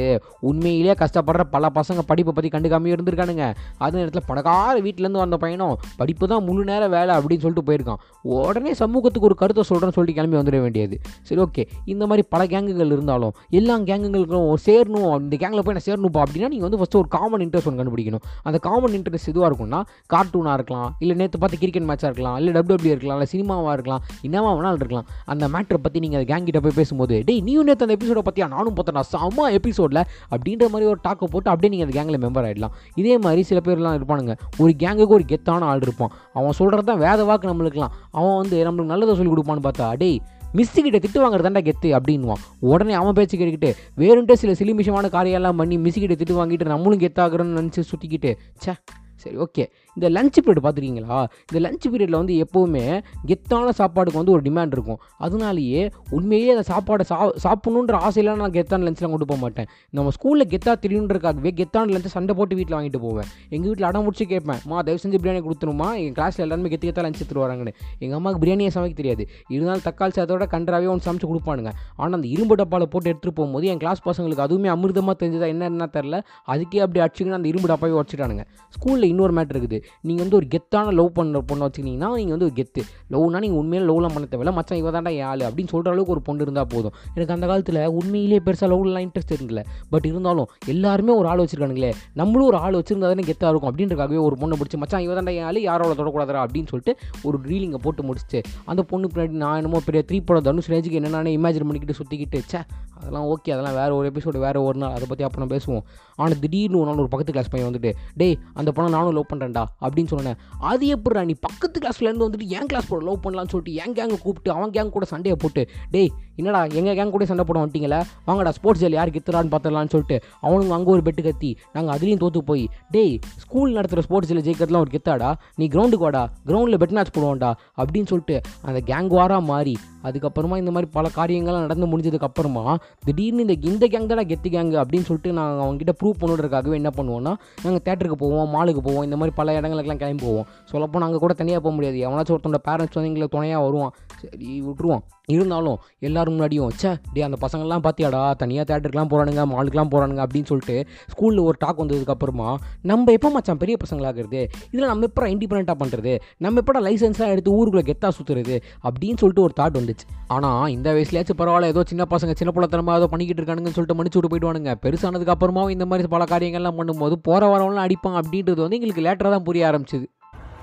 உண்மையிலேயே 0.49 0.95
கஷ்டப்படுற 1.03 1.45
பல 1.55 1.71
பசங்க 1.79 2.03
படிப்பை 2.11 2.33
பற்றி 2.37 2.51
கண்டுக்காமல் 2.55 2.95
இருந்திருக்கானுங்க. 2.95 3.47
அதே 3.85 3.95
நேரத்தில் 4.01 4.27
பணக்கார 4.31 4.75
வீட்டிலேருந்து 4.87 5.23
வந்த 5.25 5.37
பையனும் 5.45 5.75
படிப்பு 6.01 6.25
தான் 6.33 6.45
முழு 6.49 6.65
நேரம் 6.71 6.93
வேலை 6.97 7.13
அப்படின்னு 7.19 7.45
சொல்லிட்டு 7.45 7.67
போயிருக்கான். 7.69 8.01
உடனே 8.37 8.75
சமூகத்துக்கு 8.83 9.29
ஒரு 9.31 9.39
கருத்தை 9.43 9.65
சொல்கிறேன்னு 9.71 9.97
சொல்லிட்டு 9.99 10.19
கிளம்பி 10.19 10.39
வந்துட 10.41 10.61
வேண்டியது. 10.65 10.99
சரி 11.29 11.41
ஓகே. 11.47 11.65
இந்த 11.95 12.05
மாதிரி 12.11 12.25
பல 12.35 12.43
கேங்குகள் 12.55 12.93
இருந்தாலும் 12.97 13.35
எல்லா 13.61 13.77
கேங்குகளுக்கும் 13.91 14.51
சேரணும். 14.67 15.11
இந்த 15.25 15.37
கேங்கில் 15.43 15.65
போய் 15.67 15.77
நான் 15.79 15.87
சேரணும்ப்பா 15.89 16.23
அப்படின்னா 16.27 16.51
நீங்கள் 16.55 16.69
வந்து 16.69 16.81
ஃபஸ்ட்டு 16.81 17.01
ஒரு 17.03 17.11
காமன் 17.17 17.45
இன்ட்ரெஸ்ட் 17.47 17.69
ஒன்று 17.71 17.81
கண்டுபிடிக்கணும். 17.83 18.25
அந்த 18.49 18.59
காமன் 18.69 18.97
இன்ட்ரெஸ்ட் 18.99 19.31
எதுவாக 19.33 19.49
இருக்கும்னா 19.51 19.81
கார்ட்டூனாக 20.15 20.59
இருக்கலாம் 20.59 20.91
இல்லை 21.03 21.17
நேற்று 21.21 21.39
பார்த்து 21.43 21.61
கிரிக்கெட் 21.63 21.89
மேட்சாக 21.91 22.11
இருக்கலாம் 22.11 22.37
இல்லை 22.41 22.53
டபிள்யூபிள்யூ 22.57 22.93
இருக்கலாம் 22.95 23.19
இல்லை 23.19 23.31
சினிமாவாக 23.35 23.75
இருக்கலாம் 23.79 24.03
என்னவா 24.29 24.51
வேணாலும் 24.59 24.81
இருக்கலாம். 24.83 25.09
அந்த 25.33 25.45
மேட்டரை 25.55 25.81
பற்றி 25.87 25.99
நீங்கள் 26.05 26.21
அந்த 26.21 26.29
கேங் 26.33 26.63
போய் 26.67 26.79
பேசும்போது 26.81 27.15
டேய் 27.29 27.41
நீயும் 27.49 27.67
நேற்று 27.69 27.87
அந்த 27.87 27.95
எபிசோட 27.99 28.21
பற்றியா 28.29 28.47
நானும் 28.55 28.75
பார்த்தேன் 28.79 28.99
செம்ம 29.25 29.53
எபிசோடில் 29.53 30.03
அப்படின்ற 30.31 30.69
மாதிரி 30.69 30.85
ஒரு 30.85 30.99
டாக்கை 31.09 31.25
போட்டு 31.25 31.51
அப்படியே 31.51 31.71
நீங்கள் 31.75 31.89
அந்த 31.89 31.97
கேங்கில் 32.01 32.23
மெம்பர் 32.23 32.47
ஆகிடலாம் 32.49 32.75
இதே 32.95 33.19
மாதிரி 33.19 33.43
சில 33.43 33.61
பேர்லாம் 33.65 33.97
இருப்பானுங்க. 33.99 34.37
ஒரு 34.59 34.75
கேங்குக்கு 34.79 35.17
ஒரு 35.19 35.25
கெத்தான 35.29 35.61
ஆள் 35.61 35.83
இருப்பான். 35.83 36.13
அவன் 36.33 36.53
சொல்கிறது 36.53 36.87
தான் 36.87 36.99
வேத 36.99 37.25
வாக்கு 37.25 37.49
நம்மளுக்குலாம் 37.49 37.93
அவன் 38.11 38.37
வந்து 38.37 38.71
நம்மளுக்கு 38.71 38.93
நல்லதை 38.95 39.15
சொல்லி 39.15 39.33
கொடுப்பான்னு 39.33 39.69
பார்த்தா 39.69 39.97
டேய் 39.97 40.21
மிஸ்ஸு 40.55 40.81
கிட்ட 40.81 40.99
திட்டு 40.99 41.23
வாங்குறதாண்டா 41.23 41.61
கெத்து 41.69 41.89
அப்படின்வான் 41.99 42.43
உடனே 42.59 42.93
அவன் 42.93 43.13
பேச்சு 43.13 43.39
கேட்டுக்கிட்டு 43.39 43.75
வேறுன்ட்டு 43.97 44.33
சில 44.33 44.53
சிலிமிஷமான 44.53 45.09
காரியெல்லாம் 45.09 45.57
பண்ணி 45.57 45.77
மிஸ்ஸு 45.77 46.03
கிட்ட 46.05 46.15
திட்டு 46.15 46.37
வாங்கிட்டு 46.37 46.65
நம்மளும் 46.65 47.01
கெத்தாகிறோன்னு 47.01 47.59
நினச்சி 47.59 47.83
சுற்றிக்கிட்டு 47.93 48.37
சே 48.57 48.73
சரி 49.17 49.37
ஓகே 49.37 49.65
இந்த 49.97 50.09
லஞ்ச் 50.17 50.39
பீரியட் 50.45 50.63
பார்த்துருக்கீங்களா? 50.67 51.19
இந்த 51.49 51.59
லஞ்ச் 51.67 51.87
பீரியடில் 51.93 52.19
வந்து 52.21 52.35
எப்போவுமே 52.45 52.85
கெத்தான 53.31 53.73
சாப்பாடுக்கு 53.81 54.21
வந்து 54.21 54.35
ஒரு 54.37 54.43
டிமாண்ட் 54.49 54.75
இருக்கும். 54.77 55.01
அதனாலேயே 55.27 55.83
உண்மையிலேயே 56.17 56.55
அந்த 56.57 56.65
சாப்பாடை 56.73 57.07
சா 57.11 57.19
சாப்பிட்ணுன்ற 57.45 57.99
ஆசையெல்லாம் 58.07 58.41
நான் 58.43 58.55
கெத்தான 58.59 58.87
லஞ்ச்லாம் 58.89 59.15
கொண்டு 59.15 59.29
போக 59.33 59.41
மாட்டேன். 59.45 59.69
நம்ம 59.99 60.13
ஸ்கூலில் 60.17 60.51
கெத்தா 60.55 60.75
தெரியுன்றக்காகவே 60.85 61.53
கெத்தான 61.61 61.93
லஞ்சை 61.95 62.13
சண்டை 62.17 62.35
போட்டு 62.41 62.57
வீட்டில் 62.61 62.77
வாங்கிட்டு 62.79 63.03
போவேன். 63.07 63.29
எங்கள் 63.55 63.69
வீட்டில் 63.71 63.89
அடம் 63.91 64.05
முடிச்சு 64.07 64.27
கேட்பேன் 64.33 64.61
மா 64.71 64.83
தயவு 64.87 65.03
செஞ்சு 65.05 65.21
பிரியாணி 65.23 65.43
கொடுத்துருமா? 65.47 65.89
எங்கள் 66.01 66.17
கிளாஸில் 66.19 66.45
எல்லாருமே 66.47 66.73
கெத்து 66.75 66.87
கெத்தா 66.91 67.05
லஞ்ச் 67.07 67.19
எடுத்துட்டு 67.21 67.45
வராங்கன்னு 67.47 67.75
எங்கள் 68.03 68.19
அம்மாவுக்கு 68.19 68.43
பிரியாணியை 68.45 68.71
சமைக்க 68.77 68.97
தெரியாது. 69.03 69.25
இருந்தாலும் 69.55 69.85
தக்காளி 69.89 70.15
சாதத்தோட 70.19 70.47
கன்றாவே 70.55 70.89
ஒன்று 70.95 71.07
சமைச்சு 71.09 71.31
கொடுப்பானுங்க. 71.33 71.73
ஆனால் 72.01 72.19
அந்த 72.21 72.29
இரும்பு 72.35 72.57
டப்பாவில் 72.63 72.91
போட்டு 72.95 73.11
எடுத்துகிட்டு 73.13 73.39
போகும்போது 73.41 73.67
என் 73.73 73.83
கிளாஸ் 73.85 74.03
பசங்களுக்கு 74.09 74.47
அதுவுமே 74.47 74.71
அமிர்தமாக 74.77 75.17
தெரிஞ்சதா 75.23 75.49
என்னென்ன 75.55 75.89
தெரில 75.99 76.19
அதுக்கே 76.55 76.83
அப்படி 76.87 77.03
அடிச்சுக்கின்னு 77.07 77.39
அந்த 77.41 77.49
இரும்பு 77.53 77.71
டப்பாவே 77.73 77.97
உடச்சிட்டானுங்க. 78.01 78.45
ஸ்கூலில் 78.77 79.11
இன்னொரு 79.13 79.35
மேட்ரு 79.39 79.57
இருக்குது. 79.57 79.81
நீங்கள் 80.01 80.25
வந்து 80.25 80.39
ஒரு 80.41 80.49
கெத்தான 80.55 80.93
லவ் 80.99 81.13
பண்ண 81.13 81.43
பொண்ணை 81.51 81.65
வச்சுக்கிட்டீங்கன்னா 81.67 82.11
நீங்கள் 82.21 82.37
வந்து 82.37 82.49
ஒரு 82.49 82.55
கெத்து. 82.61 82.83
லவ்னா 83.13 83.41
நீங்கள் 83.45 83.61
உண்மையிலே 83.63 83.87
லவ்லாம் 83.91 84.15
பண்ண 84.17 84.29
தேவையில்ல 84.33 84.55
மச்சான் 84.59 84.79
இவ 84.79 84.91
தாண்டா 84.97 85.13
என் 85.19 85.29
ஆளு 85.33 85.43
அப்படின்னு 85.49 85.73
சொல்கிற 85.75 85.93
அளவுக்கு 85.95 86.15
ஒரு 86.17 86.23
பொண்ணு 86.23 86.43
இருந்தால் 86.43 86.69
போதும். 86.75 86.95
எனக்கு 87.15 87.35
அந்த 87.37 87.47
காலத்தில் 87.47 87.81
உண்மையிலேயே 87.99 88.41
பெருசாக 88.47 88.71
லவ்லாம் 88.75 89.07
இன்ட்ரெஸ்ட் 89.07 89.35
இருக்குல்ல 89.37 89.65
பட் 89.91 90.09
இருந்தாலும் 90.11 90.49
எல்லாருமே 90.67 91.13
ஒரு 91.21 91.29
ஆள் 91.29 91.43
வச்சிருக்கானுங்களே. 91.45 91.93
நம்மளும் 92.15 92.47
ஒரு 92.47 92.61
ஆள் 92.65 92.79
வச்சுருந்தா 92.81 93.11
தானே 93.13 93.27
கெத்தாக 93.31 93.53
இருக்கும் 93.53 93.73
அப்படின்றக்காகவே 93.73 94.23
ஒரு 94.29 94.37
பொண்ணை 94.41 94.59
பிடிச்சி 94.61 94.81
மச்சான் 94.85 95.05
இவ 95.07 95.15
தாண்டா 95.21 95.35
என் 95.41 95.49
ஆளு 95.51 95.63
யாரோட 95.69 95.93
தொடக்கூடாதா 96.03 96.43
அப்படின்னு 96.47 96.71
சொல்லிட்டு 96.73 96.95
ஒரு 97.23 97.39
ரீலிங்கை 97.49 97.81
போட்டு 97.83 98.03
முடிச்சுட்டு 98.03 98.41
அந்த 98.65 98.83
பொண்ணு 98.83 99.09
பின்னாடி 99.15 99.43
நான் 99.45 99.57
என்னமோ 99.57 99.81
பெரிய 99.85 100.03
த்ரீ 100.09 100.21
படம் 100.25 100.43
தனுஷ் 100.43 100.71
ரேஞ்சுக்கு 100.71 101.01
என்னென்ன 101.01 101.35
இமேஜின் 101.39 101.69
பண்ணிக்கிட்டு 101.69 101.99
சுற்றிக்கிட்டு 102.01 102.41
சே 102.53 102.61
அதெல்லாம் 102.99 103.27
ஓகே 103.27 103.51
அதெல்லாம் 103.55 103.75
வேறு 103.75 103.97
ஒரு 103.97 104.11
எபிசோடு 104.11 104.39
வேறு 104.39 104.59
ஒரு 104.63 104.79
நாள் 104.79 104.95
அதை 104.97 105.07
பற்றி 105.09 105.25
அப்புறம் 105.25 105.49
பேசுவோம். 105.49 105.83
ஆனால் 106.17 106.39
திடீர்னு 106.39 106.79
ஒரு 106.79 106.89
நாள் 106.89 107.03
ஒரு 107.03 107.09
பக்கத்து 107.09 107.33
கிளாஸ் 107.33 107.51
பையன் 107.51 107.69
வந்துட்டு 107.69 107.91
டேய் 108.17 108.37
அந்த 108.55 108.71
பணம் 108.73 108.91
நானும் 108.91 109.15
லவ் 109.15 109.31
பண்ணுறேன்டா 109.31 109.65
அப்படின்னு 109.81 110.13
சொன்னேன் 110.13 110.39
அது 110.67 110.85
எப்படிடா 110.89 111.25
நீ 111.25 111.37
பக்கத்து 111.41 111.81
கிளாஸ்லேருந்து 111.81 112.27
வந்துட்டு 112.27 112.49
என் 112.57 112.67
கிளாஸ் 112.67 112.89
போட 112.89 113.05
லவ் 113.05 113.23
பண்ணலாம்னு 113.25 113.53
சொல்லிட்டு 113.55 113.79
என் 113.83 113.95
கேங்கை 113.95 114.19
கூப்பிட்டு 114.19 114.53
அவன் 114.53 114.71
கேங் 114.71 114.91
கூட 114.91 115.07
சண்டையை 115.07 115.37
போட்டு 115.37 115.65
டேய் 115.91 116.11
என்னடா 116.39 116.61
எங்கள் 116.75 116.97
கேங் 116.97 117.11
கூட 117.11 117.25
சண்டை 117.25 117.45
போட 117.45 117.59
வந்துட்டீங்களே? 117.59 117.99
வாங்கடா 118.25 118.51
ஸ்போர்ட்ஸ் 118.51 118.83
ஜெல் 118.83 118.93
யாருக்கு 118.93 119.21
எத்தலான்னு 119.21 119.53
பார்த்துடலான்னு 119.53 119.93
சொல்லிட்டு 119.93 120.17
அவனுங்க 120.43 120.75
அங்கே 120.75 120.91
ஒரு 120.91 121.03
பெட்டு 121.03 121.23
கத்தி 121.23 121.51
நாங்கள் 121.73 121.93
அதுலேயும் 121.95 122.23
தோற்று 122.23 122.43
போய் 122.45 122.65
டேய் 122.91 123.13
ஸ்கூல் 123.39 123.73
நடத்துகிற 123.73 124.05
ஸ்போர்ட்ஸ் 124.07 124.31
ஜெல்ல 124.31 124.45
ஜெயிக்கிறதுலாம் 124.47 124.85
ஒரு 124.85 124.93
கெத்தாடா? 124.95 125.29
நீ 125.55 125.67
கிரவுண்டுக்கு 125.69 126.07
வாடா 126.07 126.23
கிரவுண்டில் 126.47 126.81
பெட் 126.83 126.95
மேட்ச் 126.97 127.15
போடுவோம்டா 127.17 127.51
அப்படின்னு 127.79 128.07
சொல்லிட்டு 128.07 128.37
அந்த 128.63 128.81
கேங் 128.87 129.11
வாரா 129.15 129.39
மாறி 129.45 129.75
அதுக்கப்புறமா 130.05 130.57
இந்த 130.57 130.71
மாதிரி 130.71 130.91
பல 130.91 131.09
காரியங்கள்லாம் 131.15 131.67
நடந்து 131.67 131.87
முடிஞ்சதுக்கப்புறமா 131.87 132.65
திடீர்னு 133.03 133.45
இந்த 133.47 133.57
இந்த 133.69 133.87
கேங் 133.87 134.07
தானே 134.07 134.25
கெத்து 134.27 134.49
கேங்கு 134.51 134.77
அப்படின்னு 134.83 135.07
சொல்லிட்டு 135.07 135.33
நாங்கள் 135.33 135.65
அவங்ககிட்ட 135.65 135.95
ப்ரூவ் 136.05 136.21
பண்ணுறதுக்காகவே 136.23 136.79
என்ன 136.83 136.93
பண்ணுவோம்னா 136.99 137.35
நாங்கள் 137.65 137.85
தேட்டருக்கு 137.89 138.21
போவோம் 138.25 138.53
மாலுக்கு 138.57 138.85
போவோம் 138.89 139.05
இந்த 139.09 139.19
மாதிரி 139.23 139.35
பல 139.41 139.59
இடங்களுக்கெல்லாம் 139.59 140.03
கிளம்பி 140.05 140.25
போவோம் 140.29 140.47
சொல்லப்போனால் 140.71 141.05
நாங்கள் 141.07 141.23
கூட 141.25 141.33
தனியாக 141.41 141.63
போக 141.65 141.75
முடியாது. 141.75 141.99
எவனாச்சும் 142.07 142.37
ஒருத்தனோட 142.37 142.61
பேரண்ட்ஸ் 142.69 142.97
வந்து 142.99 143.11
எங்களை 143.11 143.29
துணையாக 143.35 143.65
வருவான். 143.67 143.93
சரி 144.23 144.49
விட்டுருவான் 144.69 145.05
இருந்தாலும் 145.35 145.79
எல்லாரும் 146.07 146.35
முன்னாடியும் 146.35 146.73
சே 146.81 146.91
டே 147.13 147.21
அந்த 147.27 147.37
பசங்கள்லாம் 147.45 147.83
பார்த்தியாடா 147.85 148.23
தனியாக 148.41 148.65
தேட்டருக்குலாம் 148.71 149.11
போகிறானுங்க 149.13 149.43
மாலுக்குலாம் 149.53 149.91
போகிறானுங்க 149.93 150.23
அப்படின்னு 150.25 150.49
சொல்லிட்டு 150.51 150.77
ஸ்கூலில் 151.13 151.43
ஒரு 151.49 151.57
டாக் 151.63 151.81
வந்ததுக்கப்புறமா 151.83 152.49
நம்ம 152.91 153.13
எப்போ 153.19 153.29
மச்சான் 153.37 153.61
பெரிய 153.63 153.77
பசங்களாகிறது 153.85 154.41
இதில் 154.73 154.91
நம்ம 154.91 155.07
எப்போ 155.11 155.29
இண்டிபெண்ட்டாக 155.35 155.77
பண்ணுறது 155.83 156.13
நம்ம 156.47 156.63
எப்போ 156.63 156.83
லைசன்ஸ்லாம் 156.89 157.33
எடுத்து 157.35 157.55
ஊருக்குள்ளே 157.59 157.87
கெத்தாக 157.91 158.13
சுற்றுறது 158.19 158.57
அப்படின்னு 158.89 159.19
சொல்லிட்டு 159.23 159.45
ஒரு 159.47 159.57
தாட் 159.61 159.79
வந்துச்சு. 159.81 160.07
ஆனால் 160.37 160.67
இந்த 160.77 160.89
வயசுலேயாச்சும் 160.97 161.41
பரவாயில்ல 161.41 161.73
ஏதோ 161.75 161.85
சின்ன 161.93 162.07
பசங்க 162.13 162.35
சின்ன 162.41 162.53
பிள்ளைத்தனமாக 162.57 163.01
ஏதோ 163.01 163.09
பண்ணிக்கிட்டு 163.13 163.41
இருக்கானுங்கன்னு 163.41 163.77
சொல்லிட்டு 163.79 163.99
மன்னிச்சு 163.99 164.19
விட்டு 164.19 164.33
போயிடுவானுங்க. 164.35 164.73
பெருசானதுக்கு 164.85 165.35
அப்புறமாவும் 165.37 165.75
இந்த 165.77 165.87
மாதிரி 165.91 165.94
பல 166.03 166.25
காரியங்கள்லாம் 166.25 166.79
பண்ணும்போது 166.79 167.13
போகிற 167.13 167.47
வரவங்களாம் 167.47 167.87
அடிப்பான் 167.87 168.21
அப்படின்றது 168.21 168.61
வந்து 168.61 168.81
எங்களுக்கு 168.81 169.03
லேட்டராக 169.03 169.31
தான் 169.31 169.43
புரிய 169.43 169.71
ஆரம்பிச்சது. 169.71 170.07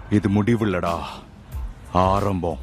இது 0.09 0.29
முடிவு 0.29 0.65
இல்லடா 0.65 0.93
ஆரம்பம். 1.91 2.57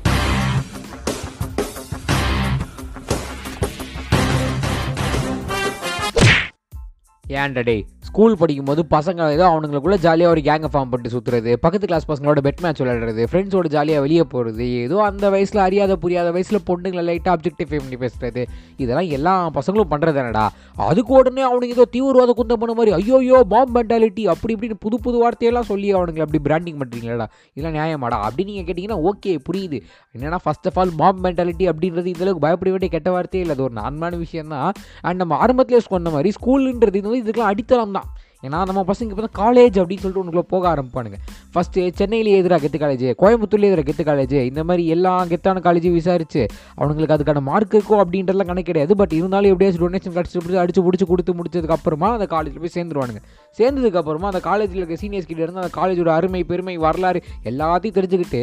ஏன்டா 7.36 7.62
டேய் 7.69 7.80
ஸ்கூல் 8.06 8.34
படிக்கும்போது 8.40 8.82
பசங்க 8.92 9.25
ஏதோ 9.34 9.44
அவனுங்களுக்குள்ள 9.52 9.96
ஜாலியாக 10.04 10.32
ஒரு 10.34 10.40
கேங்கை 10.46 10.69
ஃபார்ம் 10.72 10.90
பண்ணிட்டு 10.92 11.10
சுற்றுறது 11.14 11.50
பக்கத்து 11.64 11.88
கிளாஸ் 11.90 12.06
பசங்களோட 12.10 12.40
பெட் 12.46 12.62
மேட்ச் 12.64 12.80
விளையாடுறது 12.82 13.22
ஃப்ரெண்ட்ஸோட 13.30 13.69
ஜாலியாக 13.75 14.02
வெளியே 14.04 14.25
போகிறது 14.32 14.66
ஏதோ 14.84 14.96
அந்த 15.08 15.30
வயசில் 15.34 15.60
அறியாத 15.64 15.96
புரியாத 16.04 16.28
வயசில் 16.36 16.58
பொண்ணுங்களை 16.69 17.02
லைட்டாக 17.08 17.32
அப்ஜெக்டிஃபை 17.36 17.78
பண்ணி 17.82 17.96
பேசுறது. 18.04 18.42
இதெல்லாம் 18.82 19.10
எல்லா 19.16 19.34
பசங்களும் 19.58 19.90
பண்ணுறது 19.92 20.20
என்னடா? 20.22 20.44
அதுக்கு 20.86 21.12
உடனே 21.19 21.44
அவனுக்கு 21.50 21.76
ஏதோ 21.76 21.86
தீவிரவாத 21.96 22.34
குந்தம் 22.38 22.62
பண்ண 22.62 22.75
மாதிரி 22.78 22.94
ஐயோ 22.98 23.19
ஐயோ 23.25 23.40
பாம் 23.52 23.74
மென்டாலிட்டி 23.76 24.24
அப்படி 24.34 24.54
இப்படின்னு 24.56 24.78
புது 24.86 24.98
புது 25.06 25.19
வார்த்தையெல்லாம் 25.24 25.69
சொல்லி 25.72 25.90
அவனுங்களை 25.98 26.24
அப்படி 26.26 26.42
பிராண்டிங் 26.48 26.81
பண்ணுறீங்களா 26.82 27.28
இதெல்லாம் 27.56 27.76
நியாயமாடா? 27.78 28.20
அப்படின்னு 28.28 28.50
நீங்கள் 28.52 28.69
கேட்டிங்கன்னா 28.70 28.98
ஓகே 29.10 29.34
புரியுது. 29.50 29.81
என்னென்னா 30.14 30.40
first 30.46 30.70
of 30.72 30.81
all 30.82 30.94
bomb 31.02 31.22
mentality 31.26 31.66
அப்படின்றது 31.74 32.08
இதளவுக்கு 32.14 32.44
பயப்பட 32.46 32.69
வேண்டிய 32.76 32.92
கெட்ட 32.96 33.10
வார்த்தையே 33.16 33.44
இல்லை. 33.44 33.56
அது 33.58 33.66
ஒரு 33.69 33.76
நார்மலான 33.82 34.22
விஷயம் 34.24 34.52
தான் 34.56 34.72
அண்ட் 35.06 35.20
நம்ம 35.24 35.36
ஆரம்பத்திலே 35.44 35.82
சொன்ன 35.92 36.10
மாதிரி 36.17 36.32
ஸ்கூலுன்றது 36.41 36.98
இது 37.00 37.08
வந்து 37.08 37.17
இதுக்கெல்லாம் 37.22 37.53
அடித்தளம் 37.53 37.93
தான் 37.93 38.08
ஏன்னா 38.46 38.58
நம்ம 38.70 38.80
பசங்க 38.88 39.12
இப்போ 39.12 39.22
தான் 39.26 39.36
காலேஜ் 39.40 39.76
அப்படின்னு 39.82 40.02
சொல்லிட்டு 40.02 40.22
உனக்குள்ள 40.22 40.42
போக 40.52 40.64
ஆரம்பிப்பானுங்க. 40.72 41.16
ஃபஸ்ட்டு 41.54 41.86
சென்னையிலேயே 42.00 42.36
எதிராக 42.40 42.60
கெத்து 42.64 42.78
காலேஜ் 42.82 43.06
கோயம்புத்தூர்லேயே 43.22 43.70
எதிராக 43.70 43.86
கெத்து 43.88 44.04
காலேஜ் 44.08 44.34
இந்த 44.50 44.62
மாதிரி 44.68 44.82
எல்லா 44.94 45.12
கெத்தான 45.32 45.62
காலேஜும் 45.66 45.96
விசாரிச்சு 45.98 46.42
அவனுங்களுக்கு 46.78 47.16
அதுக்கான 47.16 47.42
மார்க் 47.50 47.74
இருக்கும் 47.78 48.02
அப்படின்றதுலாம் 48.02 48.50
கணக்கு 48.50 48.70
கிடையாது. 48.70 48.94
பட் 49.00 49.14
இருந்தாலும் 49.18 49.52
எப்படியாச்சும் 49.52 49.84
டொனேஷன் 49.86 50.16
கிடச்சி 50.18 50.38
பிடிச்சி 50.42 50.60
அடிச்சு 50.64 50.84
பிடிச்சி 50.88 51.08
கொடுத்து 51.12 51.34
முடிச்சதுக்கு 51.38 51.76
அப்புறமா 51.78 52.10
அந்த 52.18 52.28
காலேஜில் 52.34 52.62
போய் 52.64 52.76
சேர்ந்துருவானுங்க. 52.76 53.22
சேர்ந்ததுக்கப்புறமா 53.58 54.30
அந்த 54.32 54.42
காலேஜில் 54.48 54.82
இருக்க 54.82 54.98
சீனியர்ஸ் 55.04 55.30
கிட்ட 55.30 55.42
இருந்து 55.44 55.62
அந்த 55.64 55.72
காலேஜோட 55.80 56.12
அருமை 56.18 56.42
பெருமை 56.52 56.76
வரலாறு 56.86 57.22
எல்லாத்தையும் 57.52 57.96
தெரிஞ்சுக்கிட்டு 57.98 58.42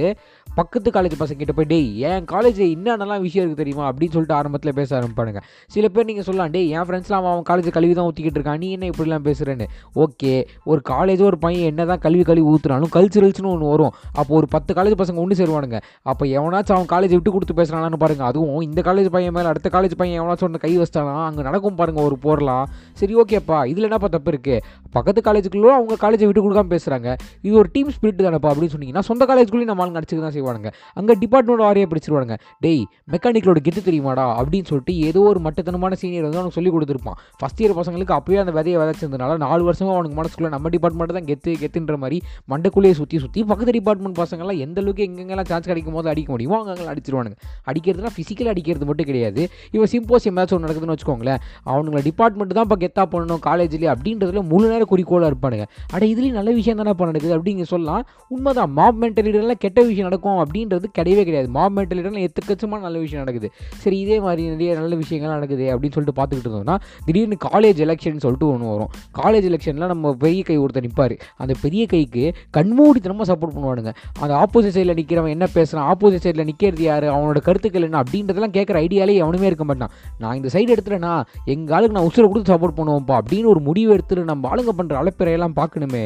பக்கத்து 0.60 0.90
காலேஜ் 0.96 1.16
பசங்க 1.22 1.40
கிட்ட 1.40 1.54
போய் 1.56 1.70
டேய் 1.72 1.88
என் 2.10 2.28
காலேஜில் 2.34 2.70
என்னென்னலாம் 2.76 3.24
விஷயம் 3.26 3.44
இருக்குது 3.44 3.62
தெரியுமா? 3.62 3.86
அப்படின்னு 3.90 4.14
சொல்லிட்டு 4.16 4.38
ஆரம்பத்தில் 4.38 4.76
பேச 4.78 4.90
ஆரம்பிப்பானுங்க. 5.00 5.42
சில 5.74 5.86
பேர் 5.96 6.08
நீங்கள் 6.10 6.28
சொல்லலாம் 6.28 6.54
டேய் 6.54 6.70
என் 6.76 6.86
ஃப்ரெண்ட்ஸ்லாம் 6.90 7.26
அவன் 7.32 7.48
காலேஜ் 7.50 7.68
கழுவி 7.78 7.94
தான் 7.98 8.08
ஊற்றிக்கிட்டு 8.10 8.40
இருக்கான். 8.40 8.62
நீ 8.64 8.70
என்ன 8.76 8.90
இப்படிலாம் 8.92 9.26
பேசுகிறேன்னு 9.30 9.68
ஓகே 10.04 10.34
ஒரு 10.72 10.82
காலேஜோ 10.90 11.26
ஒரு 11.32 11.40
பையன் 11.46 11.70
என்ன 11.72 11.86
தான் 11.92 12.02
கல்வி 12.06 12.24
கல்வி 12.30 12.46
ஊற்றுனாலும் 12.52 12.92
கல்ச்சுரல்ஸ்னு 12.96 13.52
ஒன்று 13.54 13.72
வரும். 13.74 13.94
அப்போ 14.20 14.32
ஒரு 14.40 14.48
பத்து 14.56 14.72
காலேஜ் 14.78 14.98
பசங்க 15.02 15.24
ஒன்று 15.24 15.40
சேருவானுங்க. 15.42 15.80
அப்போ 16.12 16.26
எவனாச்சும் 16.26 16.78
அவன் 16.78 16.92
காலேஜ் 16.94 17.16
விட்டு 17.16 17.34
கொடுத்து 17.36 17.58
பேசுகிறானான்னு 17.60 18.02
பாருங்கள் 18.04 18.28
அதுவும் 18.28 18.62
இந்த 18.70 18.82
காலேஜ் 18.90 19.10
பையன் 19.16 19.36
மேலே 19.38 19.48
அடுத்த 19.48 19.70
காலேஜ் 19.76 19.96
பையன் 20.02 20.20
எவனாச்சும் 20.22 20.48
ஒன்று 20.50 20.64
கை 20.66 20.74
வச்சிட்டானா 20.80 21.16
அங்கே 21.30 21.42
நடக்கும் 21.42 21.80
பாருங்கள் 21.82 22.08
ஒரு 22.10 22.18
போரலாம். 22.26 22.66
சரி 23.02 23.16
ஓகேப்பா 23.22 23.60
இதில் 23.72 23.88
என்னப்பா 23.90 24.08
தப்பு 24.08 24.32
இருக்குது 24.32 24.62
பக்கத்து 24.98 25.22
காலேஜுக்குள்ளே 25.28 25.74
அவங்க 25.78 25.98
காலேஜை 26.04 26.26
விட்டு 26.30 26.44
கொடுக்காம 26.46 26.70
பேசுகிறாங்க 26.76 27.10
இது 27.48 27.56
ஒரு 27.62 27.70
டீம் 27.76 27.92
ஸ்பிரிட் 27.96 28.22
தானப்பா 28.28 28.50
அப்படின்னு 28.54 28.74
சொன்னீங்கன்னா 28.76 29.04
சொந்த 29.10 29.24
காலேஜ்குள்ளேயும் 29.32 29.72
நம்ம 29.72 29.84
ஆளுங்க 29.86 30.00
அடிச்சுக்க 30.02 30.24
தான் 30.28 30.36
செய்வானுங்க. 30.38 30.70
அங்கே 31.00 31.14
டிபார்ட்மெண்ட் 31.24 31.64
வாரியாக 31.66 31.90
பிடிச்சிருவாங்க 31.92 32.36
டேய் 32.66 32.84
மெக்கானிக்கலோட 33.14 33.60
கெட்டு 33.68 33.82
தெரியுமாடா? 33.90 34.26
அப்படின்னு 34.40 34.68
சொல்லிட்டு 34.72 34.96
ஏதோ 35.10 35.22
ஒரு 35.32 35.40
மட்டத்தனமான 35.48 35.96
சீனியர் 36.02 36.26
வந்து 36.28 36.40
அவனுக்கு 36.42 36.58
சொல்லி 36.60 36.72
கொடுத்துருப்பான். 36.76 37.18
ஃபஸ்ட் 37.40 37.62
இயர் 37.64 37.76
பசங்களுக்கு 37.80 38.16
அப்போயே 38.18 38.40
அந்த 38.44 38.54
விதையை 38.58 38.78
விதைச்சதுனால 38.82 39.38
நாலு 39.46 39.64
வருஷமாக 39.70 39.96
அவனுக்கு 39.98 40.18
மனசுக்குள்ளே 40.22 40.52
நம்ம 40.56 40.72
டிபார்ட்மெண்ட் 40.76 41.16
தான் 41.20 41.28
கெத்து 41.32 41.54
கெத்துன்ற 41.64 41.98
மாதிரி 42.04 42.18
மண்டக்குள்ளேயே 42.54 42.96
சுற்றி 43.02 43.20
சுற்றி 43.26 43.44
பக்கத்து 43.52 43.76
டிபார்ட்மெண்ட் 43.80 44.18
பசங்களாம் 44.24 44.60
எந்த 44.66 44.80
அளவுக்கு 44.84 45.06
எங்கெங்கெல்லாம் 45.08 45.50
சான்ஸ் 45.52 45.70
கிடைக்கும் 45.72 45.98
போது 45.98 46.10
அடிக்க 46.14 46.30
முடியுமோ 46.36 46.58
அங்கெல்லாம் 46.62 46.94
அடிச்சிருவானுங்க. 46.96 47.38
அடிக்கிறதுனா 47.72 48.12
ஃபிசிக்கலாக 48.18 48.54
அடிக்கிறது 48.56 48.88
மட்டும் 48.90 49.10
கிடையாது. 49.12 49.42
இவன் 49.76 49.92
சிம்போசியம் 49.94 50.38
மேட்ச் 50.40 50.54
ஒன்று 50.56 50.66
நடக்குதுன்னு 50.68 50.96
வச்சுக்கோங்களேன் 50.96 51.40
அவனுங்களை 51.72 52.04
டிபார்ட்மெண்ட் 52.10 52.56
தான் 52.60 52.68
இப்போ 52.70 52.80
கெத்தா 52.86 53.06
பண்ணணும் 53.14 53.42
காலேஜ்லேயே 53.50 53.92
அப்படின்றதுல 53.96 54.44
முழு 54.52 54.66
நேரம் 54.74 54.85
குறிக்கோளாக 54.86 55.34
இருப்பானுங்க. 55.34 55.66
அட 55.94 56.06
இதுலேயும் 56.06 56.40
நல்ல 56.40 56.52
விஷயம் 56.52 56.78
தானே 56.78 56.90
இப்போ 56.90 57.06
நடக்குது 57.06 57.34
அப்படிங்க 57.38 57.64
சொல்லலாம். 57.74 58.04
உண்மைதான் 58.28 58.72
மாப் 58.72 58.98
மென்டலிட்டியில் 59.02 59.58
கெட்ட 59.60 59.82
விஷயம் 59.82 60.08
நடக்கும் 60.10 60.40
அப்படின்றது 60.44 60.86
கிடையவே 60.98 61.24
கிடையாது. 61.28 61.50
மாப் 61.50 61.80
மென்டலிட்டியில் 61.80 62.28
எத்துக்கச்சமான 62.28 62.80
நல்ல 62.80 62.98
விஷயம் 63.00 63.24
நடக்குது. 63.26 63.54
சரி 63.78 64.00
இதே 64.00 64.20
மாதிரி 64.20 64.44
நிறைய 64.48 64.74
நல்ல 64.74 64.96
விஷயங்கள் 64.96 65.34
நடக்குது 65.34 65.66
அப்படின்னு 65.74 65.96
சொல்லிட்டு 65.98 66.18
பார்த்துக்கிட்டு 66.22 66.50
இருந்தோம்னா 66.50 66.76
திடீர்னு 67.06 67.38
காலேஜ் 67.46 67.82
எலெக்ஷன் 67.86 68.24
சொல்லிட்டு 68.26 68.48
ஒன்று 68.48 68.72
வரும். 68.74 68.92
காலேஜ் 69.24 69.48
எலெக்ஷனில் 69.50 69.92
நம்ம 69.94 70.14
பெரிய 70.14 70.44
கை 70.44 70.60
ஒருத்தர் 70.60 70.86
நிற்பார் 70.88 71.16
அந்த 71.38 71.54
பெரிய 71.62 71.86
கைக்கு 71.86 72.24
கண்மூடித்தனமாக 72.58 73.28
சப்போர்ட் 73.32 73.56
பண்ணுவானுங்க. 73.56 73.94
அந்த 74.20 74.34
ஆப்போசிட் 74.42 74.76
சைடில் 74.78 74.98
நிற்கிறவன் 75.00 75.36
என்ன 75.36 75.46
பேசுகிறான் 75.48 75.88
ஆப்போசிட் 75.92 76.24
சைடில் 76.26 76.44
நிற்கிறது 76.44 76.84
யார்? 76.84 77.04
அவனோட 77.04 77.42
கருத்துக்கள் 77.42 77.82
என்ன? 77.82 78.04
அப்படின்றதெல்லாம் 78.04 78.56
கேட்குற 78.58 78.78
ஐடியாலே 78.86 79.16
எவனுமே 79.24 79.46
இருக்க 79.46 79.64
மாட்டான். 79.64 79.92
நான் 80.18 80.36
இந்த 80.36 80.50
சைடு 80.54 80.74
எடுத்துட்டேன்னா 80.76 81.14
எங்கள் 81.46 81.76
ஆளுக்கு 81.78 81.96
நான் 81.98 82.08
உசுரை 82.10 82.28
கொடுத்து 82.28 82.54
சப்போர்ட் 82.54 82.78
பண்ணுவோம்ப்பா 82.80 83.20
அப்படின்னு 83.22 83.46
ஒரு 83.46 83.60
முடிவு 83.60 83.92
எடுத்துட்டு 83.92 84.24
நம்ம 84.24 84.50
ஆளுங்க 84.50 84.75
பண்ணுற 84.80 84.96
அழைப்பிறையெல்லாம் 85.02 85.56
பார்க்கணுமே. 85.60 86.04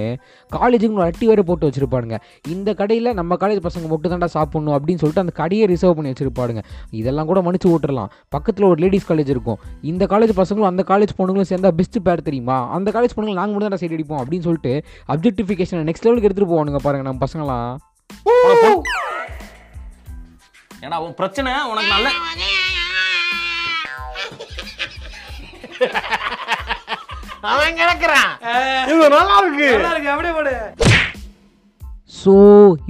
காலேஜுக்கு 0.52 0.98
ஒரு 1.00 1.08
அட்டி 1.08 1.26
வேறு 1.32 1.44
போட்டு 1.50 1.70
வச்சுருப்பாருங்க 1.70 2.18
இந்த 2.54 2.70
கடையில் 2.82 3.10
நம்ம 3.20 3.38
காலேஜ் 3.44 3.66
பசங்க 3.68 3.88
மட்டும் 3.94 4.14
தாண்டா 4.14 4.30
சாப்பிட்ணும் 4.38 4.76
அப்படின்னு 4.78 5.02
சொல்லிட்டு 5.04 5.24
அந்த 5.26 5.36
கடையை 5.42 5.68
ரிசர்வ் 5.74 5.98
பண்ணி 6.00 6.14
வச்சுருப்பாருங்க 6.14 6.64
இதெல்லாம் 7.02 7.30
கூட 7.32 7.42
மன்னிச்சு 7.48 7.70
ஓட்டுறலாம் 7.74 8.12
பக்கத்தில் 8.36 8.68
ஒரு 8.72 8.80
லேடிஸ் 8.84 9.10
காலேஜ் 9.12 9.34
இருக்கும். 9.36 9.60
இந்த 9.92 10.06
காலேஜ் 10.14 10.34
பசங்களும் 10.42 10.70
அந்த 10.72 10.86
காலேஜ் 10.92 11.16
பொண்ணுங்களும் 11.20 11.50
சேர்ந்தா 11.52 11.72
பெஸ்ட் 11.80 12.00
பேர் 12.08 12.26
தெரியுமா? 12.30 12.58
அந்த 12.78 12.92
காலேஜ் 12.96 13.16
பொண்ணுங்க 13.18 13.40
நாங்கள் 13.42 13.56
மட்டும் 13.56 13.76
தான் 13.76 13.84
சைடு 13.84 13.98
அடிப்போம் 13.98 14.22
அப்படின்னு 14.24 14.48
சொல்லிட்டு 14.48 14.74
அப்ஜெக்டிஃபிகேஷனை 15.14 15.84
நெக்ஸ்ட் 15.90 16.08
லெவலுக்கு 16.08 16.30
எடுத்துகிட்டு 16.30 16.54
போவானுங்க 16.54 16.82
பாருங்க 16.88 17.06
நம்ம 17.10 17.22
பசங்களாம். 17.26 17.72
ஏன்னா 20.86 20.98
உன் 21.06 21.16
பிரச்சனை 21.20 21.52
உனக்கு 21.72 21.92
நல்ல 21.96 22.10
அவன் 27.41 27.77
கிடக்குறான். 27.79 28.31
இது 28.89 29.10
நல்லா 29.10 29.36
இருக்கு. 29.41 29.67
அப்படியே 30.13 30.34
போடு. 30.38 30.53
ஸோ 32.22 32.34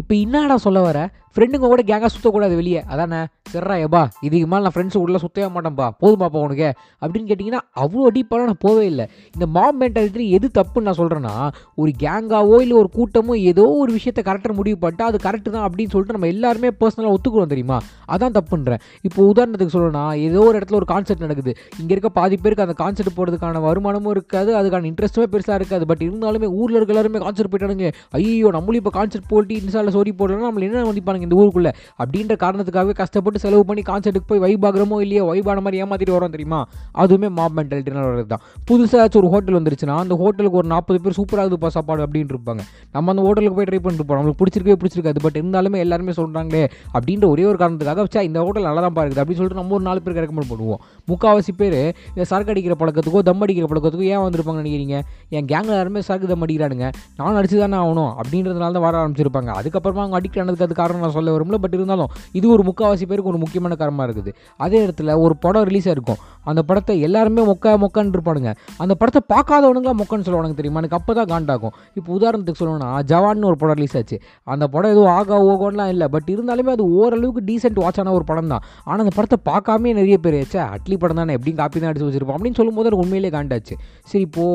இப்போ 0.02 0.14
என்னடா 0.16 0.58
சொல்ல 0.58 0.80
வர? 0.80 1.00
ஃப்ரெண்டுங்க 1.40 1.68
கூட 1.72 1.82
கேங்காக 1.90 2.10
சுற்றக்கூடாது 2.14 2.56
வெளியே. 2.60 2.80
அதானே? 2.94 3.20
சரிடா 3.52 3.76
ஏபா 3.84 4.02
இதுக்கு 4.28 4.48
மேலே 4.52 4.62
நான் 4.64 4.74
ஃப்ரெண்ட்ஸ் 4.74 4.98
உள்ள 5.02 5.18
சுற்றவே 5.22 5.46
மாட்டேன்ப்பா 5.54 5.86
போதுமாப்பா 6.02 6.40
உனக்கு. 6.48 6.70
அப்படின்னு 7.04 7.28
கேட்டிங்கன்னா 7.30 7.62
அவ்வளோ 7.84 8.10
டீப்பாக 8.16 8.48
நான் 8.50 8.60
போவே 8.66 8.84
இல்லை. 8.90 9.06
இந்த 9.36 9.46
மாம் 9.56 9.78
மென்டாலிட்டி 9.82 10.26
எது 10.38 10.48
தப்புன்னு 10.58 10.88
நான் 10.88 10.98
சொல்கிறேன்னா 11.00 11.34
ஒரு 11.82 11.92
கேங்காவோ 12.04 12.58
இல்லை 12.64 12.76
ஒரு 12.82 12.90
கூட்டமோ 12.98 13.36
ஏதோ 13.52 13.66
ஒரு 13.84 13.94
விஷயத்தை 13.98 14.24
கரெக்டாக 14.30 14.56
முடிவு 14.60 14.78
பண்ணிட்டு 14.84 15.06
அது 15.10 15.20
கரெக்டு 15.28 15.54
தான் 15.56 15.66
அப்படின்னு 15.68 15.94
சொல்லிட்டு 15.94 16.18
நம்ம 16.18 16.30
எல்லாருமே 16.34 16.72
பர்சனலாக 16.82 17.14
ஒத்துக்குவோம் 17.16 17.54
தெரியுமா? 17.54 17.78
அதான் 18.16 18.36
தப்புன்றேன். 18.40 18.84
இப்போ 19.08 19.20
உதாரணத்துக்கு 19.32 19.76
சொல்லணும்னா 19.78 20.04
ஏதோ 20.28 20.44
ஒரு 20.50 20.56
இடத்துல 20.60 20.80
ஒரு 20.82 20.90
கான்செர்ட் 20.94 21.26
நடக்குது. 21.26 21.54
இங்கே 21.82 21.92
இருக்க 21.96 22.12
பாதி 22.20 22.38
பேருக்கு 22.44 22.66
அந்த 22.68 22.78
கான்செர்ட் 22.84 23.12
போகிறதுக்கான 23.18 23.64
வருமானமும் 23.68 24.14
இருக்காது 24.18 24.52
அதுக்கான 24.60 24.90
இன்ட்ரெஸ்ட்டுமே 24.92 25.30
பெருசாக 25.34 25.60
இருக்காது. 25.62 25.88
பட் 25.94 26.06
இருந்தாலுமே 26.10 26.50
ஊரில் 26.60 26.80
இருக்க 26.82 26.96
எல்லாருமே 26.98 27.24
கான்செர்ட் 27.26 27.52
போயிட்டானுங்க. 27.54 27.90
ஐயோ 28.20 28.52
நம்மளும் 28.60 28.82
இப்போ 28.84 28.96
கான்செர்ட் 29.00 29.28
போட்டு 29.34 29.60
இன்ஸ்டாவில் 29.62 29.96
சோரி 29.98 30.14
போடலாம் 30.22 30.48
நம்மள 30.50 30.70
என்ன 30.70 30.86
மதிப்பானுங்க 30.92 31.28
இந்த 31.30 31.40
ஊருக்குள்ள. 31.42 31.72
அப்படின்ற 32.02 32.36
காரணத்துக்காகவே 32.44 32.96
கஷ்டப்பட்டு 33.02 33.44
செலவு 33.46 33.64
பண்ணி 33.70 33.82
கான்செர்ட்டுக்கு 33.92 34.30
போய் 34.34 34.44
வைப் 34.46 34.66
ஆகிறோமோ 34.70 35.00
இல்லையோ 35.06 35.24
வைபான 35.32 35.62
மாதிரி 35.66 35.82
ஏமாத்திட்டு 35.84 36.16
வரோம் 36.18 36.34
தெரியுமா? 36.36 36.62
அதுவுமே 37.02 37.30
மாப் 37.40 37.56
மென்டாலிட்டினால் 37.58 38.08
வரது 38.10 38.28
தான் 38.34 38.44
புதுசாக 38.70 38.98
ஏதாச்சும் 39.00 39.22
ஒரு 39.22 39.30
ஹோட்டல் 39.34 39.58
வந்துருச்சுன்னா 39.58 39.96
அந்த 40.04 40.16
ஹோட்டலுக்கு 40.22 40.58
ஒரு 40.62 40.68
நாற்பது 40.74 40.98
பேர் 41.04 41.16
சூப்பராக 41.20 41.44
இருக்குப்பா 41.46 41.70
சாப்பாடு 41.76 42.02
அப்படின்னு 42.06 42.32
இருப்பாங்க. 42.34 42.62
நம்ம 42.96 43.12
அந்த 43.14 43.22
ஹோட்டலுக்கு 43.28 43.58
போய் 43.60 43.68
ட்ரை 43.70 43.80
பண்ணிட்டு 43.84 44.06
போகிறோம் 44.06 44.22
நம்மளுக்கு 44.22 44.42
பிடிச்சிருக்கவே 44.42 44.78
பிடிச்சிருக்காது. 44.82 45.20
பட் 45.26 45.38
இருந்தாலுமே 45.42 45.80
எல்லாருமே 45.86 46.14
சொல்கிறாங்களே 46.20 46.64
அப்படின்ற 46.96 47.26
ஒரே 47.34 47.46
ஒரு 47.52 47.58
காரணத்துக்காக 47.62 48.04
வச்சா 48.08 48.24
இந்த 48.30 48.40
ஹோட்டல் 48.46 48.68
நல்லா 48.70 48.84
தான் 48.86 48.96
இருக்குது 49.06 49.24
அப்படின்னு 49.24 49.42
சொல்லிட்டு 49.42 49.62
நம்ம 49.62 49.76
ஒரு 49.78 49.86
நாலு 49.90 50.02
பேருக்கு 50.04 50.24
ரெக்கமெண்ட் 50.26 50.52
பண்ணுவோம். 50.52 50.82
முக்கால்வாசி 51.12 51.54
பேர் 51.62 51.80
இந்த 52.14 52.26
சரக்கு 52.32 52.54
அடிக்கிற 52.54 52.76
பழக்கத்துக்கோ 52.82 53.22
தம் 53.30 53.44
அடிக்கிற 53.46 53.68
பழக்கத்துக்கோ 53.72 54.08
ஏன் 54.14 54.24
வந்திருப்பாங்க 54.26 54.62
நினைக்கிறீங்க? 54.64 54.98
என் 55.38 55.48
கேங்கில் 55.52 55.76
எல்லாருமே 55.76 56.02
சரக்கு 56.10 56.32
தம் 56.32 56.44
அடிக்கிறானுங்க. 56.46 56.88
நானும் 57.20 57.40
அடிச்சு 57.42 57.58
தானே 57.64 57.78
ஆகணும் 57.84 58.12
அப்படின்றதுனால 58.22 58.74
தான் 58.78 58.86
வர 58.88 58.96
ஆரம்பிச்சிருப்பாங்க. 59.02 59.52
அதுக்கப்புறமா 59.60 60.04
அவங்க 60.04 60.18
அடிக்ட் 60.20 60.40
ஆனதுக்கு 60.44 60.68
அது 60.68 60.76
காரணம் 60.82 61.06
நான் 61.10 61.18
சொல்ல 61.18 61.36
வரும்ல 61.36 61.58
பட் 61.64 61.76
இருந்தாலும் 61.78 62.10
இது 62.40 62.46
ஒரு 62.56 62.64
முக்கால்வாசி 62.70 63.06
பேருக்கு 63.10 63.32
ஒரு 63.34 63.40
முக்கியமான 63.44 63.76
காரணமாக 63.82 64.06
இருக்குது. 64.08 64.32
அதே 64.66 64.80
இடத்துல 64.86 65.16
ஒரு 65.26 65.34
படம் 65.44 65.66
ரிலீஸ் 65.70 65.88
ஆயிருக்கும் 65.90 66.20
அந்த 66.50 66.62
படத்தை 66.70 66.94
எல்லாருமே 67.08 67.42
மொக்க 67.50 67.74
மொக்கான்னு 67.84 68.14
இருப்பானுங்க. 68.16 68.52
அந்த 68.84 68.94
படத்தை 69.00 69.22
பார்க்காதவனுங்களா 69.34 69.94
மொக்கன்னு 70.02 70.26
சொல்லுவானுங்க 70.28 70.58
தெரியுமா? 70.60 70.80
எனக்கு 70.84 70.98
அப்போ 71.00 71.12
தான் 71.20 71.30
காண்டாகும். 71.34 71.74
இப்போ 71.98 72.10
உதாரணத்துக்கு 72.18 72.62
சொல்லணும்னா 72.62 72.90
ஜவான்னு 73.12 73.48
ஒரு 73.52 73.58
படம் 73.62 73.78
ரிலீஸ் 73.80 73.96
ஆச்சு. 74.00 74.18
அந்த 74.54 74.66
படம் 74.76 74.92
எதுவும் 74.94 75.12
ஆகா 75.18 75.38
ஓகோன்லாம் 75.52 75.92
இல்லை. 75.94 76.08
பட் 76.16 76.30
இருந்தாலுமே 76.36 76.74
அது 76.76 76.86
ஓரளவுக்கு 77.00 77.44
டீசென்ட் 77.50 77.80
வாட்ச் 77.84 78.00
ஆன 78.04 78.14
ஒரு 78.20 78.26
படம் 78.32 78.52
தான். 78.54 78.64
ஆனால் 78.90 79.04
அந்த 79.06 79.14
படத்தை 79.18 79.40
பார்க்காமே 79.50 79.94
நிறைய 80.00 80.18
பேர் 80.26 80.38
ஆச்சு 80.42 80.60
அட்லி 80.76 80.98
படம் 81.04 81.20
தானே 81.22 81.36
எப்படியும் 81.38 81.60
காப்பி 81.62 81.78
தான் 81.84 81.92
அடிச்சு 81.92 82.08
வச்சிருப்போம். 82.10 82.38
அப்படின்னு 82.40 82.60
சொல்லும்போது 82.62 82.90
எனக்கு 82.92 83.06
உண்மையிலே 83.06 83.32
காண்டாச்சு. 83.38 83.78
சரி 84.12 84.24
இப்போ 84.30 84.46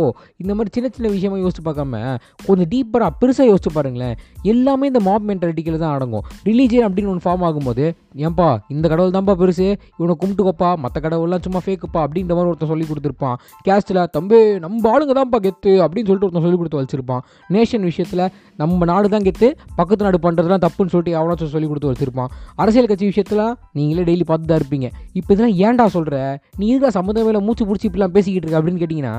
இந்த 0.43 0.53
மாதிரி 0.57 0.73
சின்ன 0.77 0.91
சின்ன 0.97 1.11
விஷயமா 1.17 1.39
யோசிச்சு 1.45 1.65
பார்க்காம 1.69 2.03
கொஞ்சம் 2.49 2.71
டீப்பராக 2.75 3.13
பெருசாக 3.23 3.47
யோசிச்சு 3.51 3.73
பாருங்களேன். 3.79 4.17
எல்லாமே 4.55 4.85
இந்த 4.93 5.01
மாப் 5.09 5.27
மென்டாலிட்டிக்கில் 5.31 5.83
தான் 5.85 5.95
அடங்கும். 5.97 6.25
ரிலீஜியன் 6.47 6.87
அப்படின்னு 6.87 7.11
ஒன்று 7.13 7.25
ஃபார்ம் 7.25 7.45
ஆகும்போது 7.49 7.85
ஏன்பா 8.27 8.49
இந்த 8.73 8.87
கடவுள் 8.93 9.15
தான்ப்பா 9.17 9.35
பெருசு? 9.41 9.67
இவனை 9.99 10.15
கும்பிட்டுக்கோப்பா 10.23 10.71
மற்ற 10.85 10.97
கடவுள்லாம் 11.05 11.43
சும்மா 11.47 11.61
ஃபேக்குப்பா 11.65 12.01
அப்படின்ற 12.07 12.33
மாதிரி 12.37 12.51
ஒருத்தன் 12.51 12.71
சொல்லி 12.73 12.87
கொடுத்துருப்பான். 12.91 13.37
கேஸ்ட்டில் 13.67 14.01
தம்பி 14.17 14.39
நம்ம 14.65 14.91
ஆளுங்க 14.93 15.15
தான்ப்பா 15.19 15.39
கெத்து 15.47 15.73
அப்படின்னு 15.85 16.09
சொல்லிட்டு 16.11 16.29
ஒருத்தன் 16.29 16.47
சொல்லி 16.47 16.59
கொடுத்து 16.61 16.81
வச்சிருப்பான். 16.81 17.23
நேஷன் 17.57 17.87
விஷயத்தில் 17.91 18.25
நம்ம 18.63 18.89
நாடு 18.93 19.09
தான் 19.15 19.27
கெத்து 19.29 19.49
பக்கத்து 19.79 20.07
நாடு 20.07 20.21
பண்ணுறதுலாம் 20.27 20.65
தப்புன்னு 20.67 20.93
சொல்லிட்டு 20.95 21.17
எவ்வளோ 21.19 21.37
சொல்லி 21.55 21.69
கொடுத்து 21.71 21.93
வச்சிருப்பான். 21.93 22.31
அரசியல் 22.65 22.91
கட்சி 22.91 23.07
விஷயத்தில் 23.13 23.45
நீங்களே 23.79 24.05
டெய்லி 24.11 24.27
பார்த்து 24.33 24.51
தான் 24.51 24.61
இருப்பீங்க. 24.63 24.91
இப்போ 25.21 25.31
இதெல்லாம் 25.35 25.57
ஏன்டா 25.67 25.87
சொல்கிற 25.97 26.19
நீ 26.61 26.67
இருக்கா 26.73 26.91
சம்மந்தம் 26.99 27.29
மேலே 27.31 27.43
மூச்சு 27.47 27.67
பிடிச்சி 27.71 27.89
இப்படிலாம் 27.91 28.15
பேசிக்கிட்டு 28.19 28.47
இருக்க 28.47 28.61
அப்படின்னு 28.61 28.83
கேட்டிங்கன்னா 28.83 29.15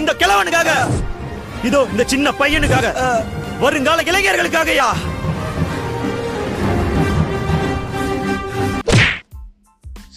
இந்த 0.00 0.12
கிழவனுக்காக. 0.22 0.72
இதோ 1.68 1.80
இந்த 1.92 2.02
சின்ன 2.12 2.32
பையனுக்காக. 2.40 2.88
வருங்கால 3.62 4.02
இளைஞர்களுக்காகயா. 4.10 4.88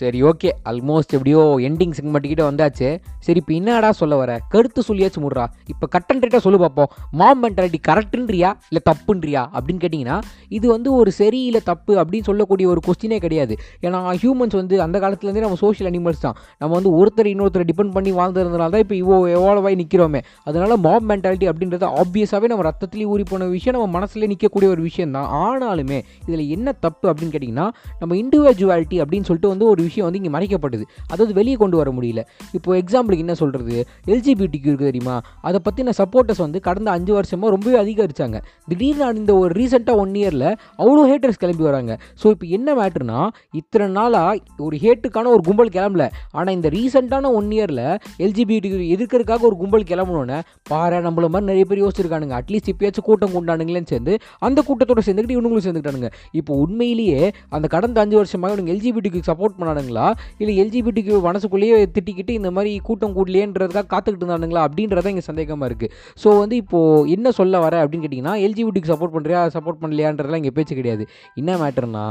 சரி 0.01 0.19
ஓகே 0.23 0.49
ஆல்மோஸ்ட் 0.65 1.15
எப்படியோ 1.15 1.41
எண்டிங் 1.59 1.93
செக்மெண்ட் 1.97 2.29
கிட்ட 2.31 2.43
வந்தாச்சு. 2.51 2.87
சரி 3.27 3.39
இப்போ 3.43 3.53
என்னடா 3.59 3.89
சொல்ல 4.01 4.15
வர? 4.21 4.31
கருத்து 4.53 4.81
சொல்லியாச்சு 4.89 5.19
முடுறா 5.23 5.45
இப்போ 5.73 5.85
கட்டன் 5.95 6.21
ரேட்டாக 6.23 6.41
சொல்லு 6.45 6.59
பார்ப்போம் 6.63 6.89
மாம் 7.19 7.41
மென்டாலிட்டி 7.43 7.79
கரெக்டுன்றியா 7.89 8.49
இல்லை 8.69 8.81
தப்புன்றியா? 8.89 9.43
அப்படின்னு 9.57 9.81
கேட்டிங்கன்னா 9.83 10.17
இது 10.57 10.65
வந்து 10.75 10.89
ஒரு 10.99 11.11
சரி 11.19 11.39
இல்லை 11.49 11.61
தப்பு 11.71 11.93
அப்படின்னு 12.01 12.27
சொல்லக்கூடிய 12.29 12.67
ஒரு 12.73 12.81
கொஸ்டினே 12.87 13.17
கிடையாது. 13.25 13.53
ஏன்னா 13.85 13.99
ஹியூமன்ஸ் 14.21 14.55
வந்து 14.59 14.75
அந்த 14.85 14.97
காலத்துலேருந்தே 15.03 15.43
நம்ம 15.45 15.59
சோஷியல் 15.63 15.89
அனிமல்ஸ் 15.91 16.23
தான். 16.25 16.37
நம்ம 16.61 16.71
வந்து 16.77 16.91
ஒருத்தர் 16.99 17.29
இன்னொருத்தரை 17.33 17.65
டிபெண்ட் 17.71 17.93
பண்ணி 17.97 18.11
வாழ்ந்ததுனால 18.19 18.69
தான் 18.75 18.83
இப்போ 18.85 18.95
இவ்வளோ 19.01 19.19
எவால்வ் 19.37 19.67
ஆகி 19.69 19.77
நிற்கிறோமே 19.81 20.21
அதனால் 20.47 20.75
மாப் 20.87 21.07
மென்டாலிட்டி 21.11 21.47
அப்படின்றது 21.51 21.87
ஆப்வியஸாகவே 22.01 22.49
நம்ம 22.53 22.65
ரத்தத்துலேயே 22.69 23.09
ஊறி 23.13 23.25
போன 23.31 23.49
விஷயம் 23.55 23.77
நம்ம 23.77 23.89
மனசுலேயே 23.97 24.31
நிற்கக்கூடிய 24.33 24.69
ஒரு 24.75 24.81
விஷயம் 24.89 25.13
தான். 25.17 25.29
ஆனாலுமே 25.43 25.99
இதில் 26.27 26.45
என்ன 26.55 26.75
தப்பு 26.85 27.05
அப்படின்னு 27.11 27.33
கேட்டிங்கன்னா 27.35 27.67
நம்ம 28.01 28.15
இண்டிவிஜுவாலிட்டி 28.23 28.99
அப்படின்னு 29.03 29.27
சொல்லிட்டு 29.29 29.53
வந்து 29.53 29.67
ஒரு 29.73 29.81
விஷயம் 29.89 30.07
வந்து 30.07 30.21
இங்கே 30.21 30.33
மறைக்கப்படுது 30.37 30.85
அதாவது 31.11 31.31
வெளியே 31.39 31.57
கொண்டு 31.63 31.79
வர 31.81 31.89
முடியல. 31.97 32.23
இப்போ 32.57 32.69
எக்ஸாம்பிள் 32.81 33.10
எக்ஸாம்பிளுக்கு 33.11 33.25
என்ன 33.25 33.35
சொல்கிறது 33.41 33.75
எல்ஜிபிடிக்கு 34.11 34.69
இருக்குது 34.71 34.89
தெரியுமா? 34.91 35.15
அதை 35.47 35.59
பற்றின 35.67 35.93
சப்போர்ட்டர்ஸ் 35.99 36.41
வந்து 36.45 36.59
கடந்த 36.67 36.89
அஞ்சு 36.97 37.11
வருஷமாக 37.17 37.49
ரொம்பவே 37.55 37.77
அதிகரிச்சாங்க. 37.83 38.37
திடீர்னு 38.69 39.19
இந்த 39.21 39.33
ஒரு 39.41 39.51
ரீசெண்டாக 39.59 40.01
ஒன் 40.03 40.13
இயரில் 40.21 40.47
அவ்வளோ 40.81 41.03
ஹேட்டர்ஸ் 41.11 41.41
கிளம்பி 41.43 41.65
வராங்க. 41.69 41.91
ஸோ 42.21 42.27
இப்போ 42.33 42.45
என்ன 42.57 42.75
மேட்ருனா 42.79 43.19
இத்தனை 43.59 43.87
நாளாக 43.97 44.63
ஒரு 44.67 44.75
ஹேட்டுக்கான 44.83 45.31
ஒரு 45.35 45.43
கும்பல் 45.49 45.73
கிளம்பல. 45.77 46.05
ஆனால் 46.37 46.53
இந்த 46.57 46.69
ரீசெண்டான 46.77 47.31
ஒன் 47.39 47.49
இயரில் 47.57 47.85
எல்ஜிபிடிக்கு 48.25 48.89
எதிர்க்கிறதுக்காக 48.95 49.45
ஒரு 49.51 49.57
கும்பல் 49.63 49.87
கிளம்பணுன்னு 49.91 50.39
பாரு 50.71 50.99
நம்மள 51.07 51.27
மாதிரி 51.33 51.49
நிறைய 51.51 51.65
பேர் 51.69 51.83
யோசிச்சிருக்கானுங்க. 51.83 52.35
அட்லீஸ்ட் 52.41 52.71
இப்பயாச்சும் 52.73 53.07
கூட்டம் 53.09 53.35
கொண்டானுங்களேன்னு 53.37 53.91
சேர்ந்து 53.93 54.15
அந்த 54.47 54.59
கூட்டத்தோட 54.69 55.01
சேர்ந்துக்கிட்டு 55.07 55.37
இவங்களும் 55.37 55.65
சேர்ந்துக்கிட்டானுங்க 55.67 56.11
இப்போ 56.39 56.51
உண்மையிலேயே 56.63 57.21
அந்த 57.55 57.65
கடந்த 57.75 57.99
அஞ்சு 58.03 58.17
வருஷமாக 58.21 58.53
இவனுங்க 58.53 58.73
எல்ஜிபிடிக்கு 58.75 59.27
சப்போர்ட் 59.29 59.57
பண்ணானுங்களா? 59.59 60.07
இல்லை 60.41 60.53
எல்ஜிபிடிக்கு 60.63 61.13
மனசுக்குள்ளேயே 61.27 61.77
திட்டிக்கிட்டு 61.95 62.33
இந்த 62.39 62.49
மாதிரி 62.55 62.71
கூட்டம் 62.87 63.00
கூடலேன்றதுக்காக 63.07 63.87
காத்துக்கிட்டு 63.93 64.23
இருந்தானுங்களா? 64.25 64.65
அப்படின்றத 64.67 65.13
இங்கே 65.13 65.25
சந்தேகமாக 65.29 65.69
இருக்குது 65.71 65.91
ஸோ 66.23 66.37
வந்து 66.39 66.55
இப்போது 66.55 67.09
என்ன 67.09 67.31
சொல்ல 67.31 67.59
வர 67.59 67.75
அப்படின்னு 67.83 68.05
கேட்டிங்கன்னா 68.05 68.35
எல்ஜிபிடிக்கு 68.45 68.93
சப்போர்ட் 68.93 69.15
பண்ணுறியா 69.17 69.41
சப்போர்ட் 69.57 69.81
பண்ணலையான்றதெல்லாம் 69.83 70.41
இங்கே 70.43 70.55
பேச்சு 70.59 70.75
கிடையாது. 70.75 71.05
என்ன 71.35 71.57
மேட்டர்னா 71.57 72.05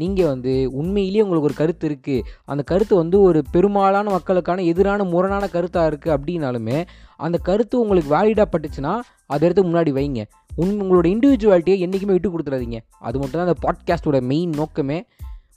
நீங்கள் 0.00 0.26
வந்து 0.26 0.54
உண்மையிலேயே 0.80 1.22
உங்களுக்கு 1.22 1.48
ஒரு 1.48 1.56
கருத்து 1.60 1.84
இருக்குது 1.88 2.24
அந்த 2.44 2.62
கருத்து 2.62 2.94
வந்து 2.96 3.20
ஒரு 3.20 3.42
பெரும்பாலான 3.54 4.10
மக்களுக்கான 4.10 4.64
எதிரான 4.72 5.04
முரணான 5.04 5.44
கருத்தாக 5.54 5.90
இருக்குது 5.90 6.14
அப்படின்னாலுமே 6.16 6.78
அந்த 7.16 7.38
கருத்து 7.38 7.80
உங்களுக்கு 7.80 8.10
வேலிடாக 8.16 8.48
பட்டுச்சுன்னா 8.52 8.92
அதை 9.26 9.44
எடுத்து 9.48 9.62
முன்னாடி 9.68 9.92
வைங்க. 9.98 10.22
உன் 10.56 10.74
உங்களோட 10.82 11.06
இண்டிவிஜுவாலிட்டியை 11.14 11.78
என்றைக்குமே 11.84 12.12
விட்டு 12.12 12.32
கொடுத்துடாதீங்க. 12.34 12.78
அது 13.00 13.18
மட்டும் 13.18 13.38
தான் 13.40 13.48
அந்த 13.48 13.58
பாட்காஸ்ட்டோட 13.64 14.22
மெயின் 14.22 14.50
நோக்கமே. 14.50 15.06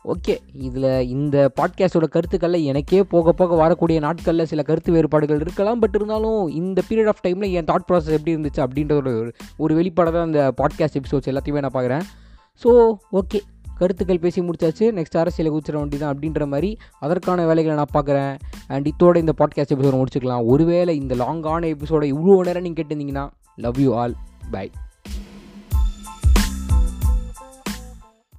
ஓகே 0.05 0.35
இதில் 0.53 0.85
இந்த 1.07 1.37
பாட்காஸ்டோட 1.61 2.05
கருத்துக்களில் 2.09 2.63
எனக்கே 2.63 3.03
போக 3.03 3.31
போக 3.31 3.55
வரக்கூடிய 3.55 3.99
நாட்களில் 3.99 4.45
சில 4.45 4.61
கருத்து 4.61 4.91
வேறுபாடுகள் 4.91 5.39
இருக்கலாம் 5.39 5.79
பட் 5.79 5.95
இருந்தாலும் 5.95 6.47
இந்த 6.49 6.83
பீரியட் 6.89 7.07
ஆஃப் 7.07 7.23
டைமில் 7.25 7.51
என் 7.51 7.65
தாட் 7.65 7.87
ப்ராசஸ் 7.89 8.15
எப்படி 8.17 8.35
இருந்துச்சு 8.35 8.61
அப்படின்ற 8.65 8.95
ஒரு 8.95 9.13
ஒரு 9.57 9.75
வெளிப்பாடாக 9.79 10.11
தான் 10.11 10.25
இந்த 10.25 10.43
பாட்காஸ்ட் 10.61 10.97
எபிசோட்ஸ் 11.01 11.29
எல்லாத்தையுமே 11.33 11.63
நான் 11.65 11.75
பார்க்குறேன். 11.77 12.05
ஸோ 12.63 12.69
ஓகே 13.11 13.41
கருத்துக்கள் 13.77 14.23
பேசி 14.23 14.39
முடிச்சாச்சு. 14.41 14.85
நெக்ஸ்ட் 14.97 15.17
அரசியலை 15.17 15.51
குச்சிட 15.51 15.77
வேண்டி 15.77 15.97
தான் 15.97 16.13
அப்படின்ற 16.15 16.45
மாதிரி 16.47 16.69
அதற்கான 16.99 17.45
வேலைகளை 17.45 17.75
நான் 17.75 17.95
பார்க்குறேன். 17.97 18.33
அண்ட் 18.67 18.87
இத்தோட 18.87 19.17
இந்த 19.17 19.33
பாட்காஸ்ட் 19.41 19.73
எபிசோட 19.75 19.95
முடிச்சுக்கலாம். 19.99 20.45
ஒருவேளை 20.45 20.95
இந்த 20.97 21.15
லாங்கான 21.15 21.69
எபிசோட 21.75 22.05
இவ்வளோ 22.15 22.43
நேரம் 22.45 22.63
நீங்கள் 22.63 22.79
கேட்டிருந்தீங்கன்னா 22.79 23.25
லவ் 23.55 23.79
யூ 23.79 23.91
ஆல் 23.95 24.15
பை 24.51 24.65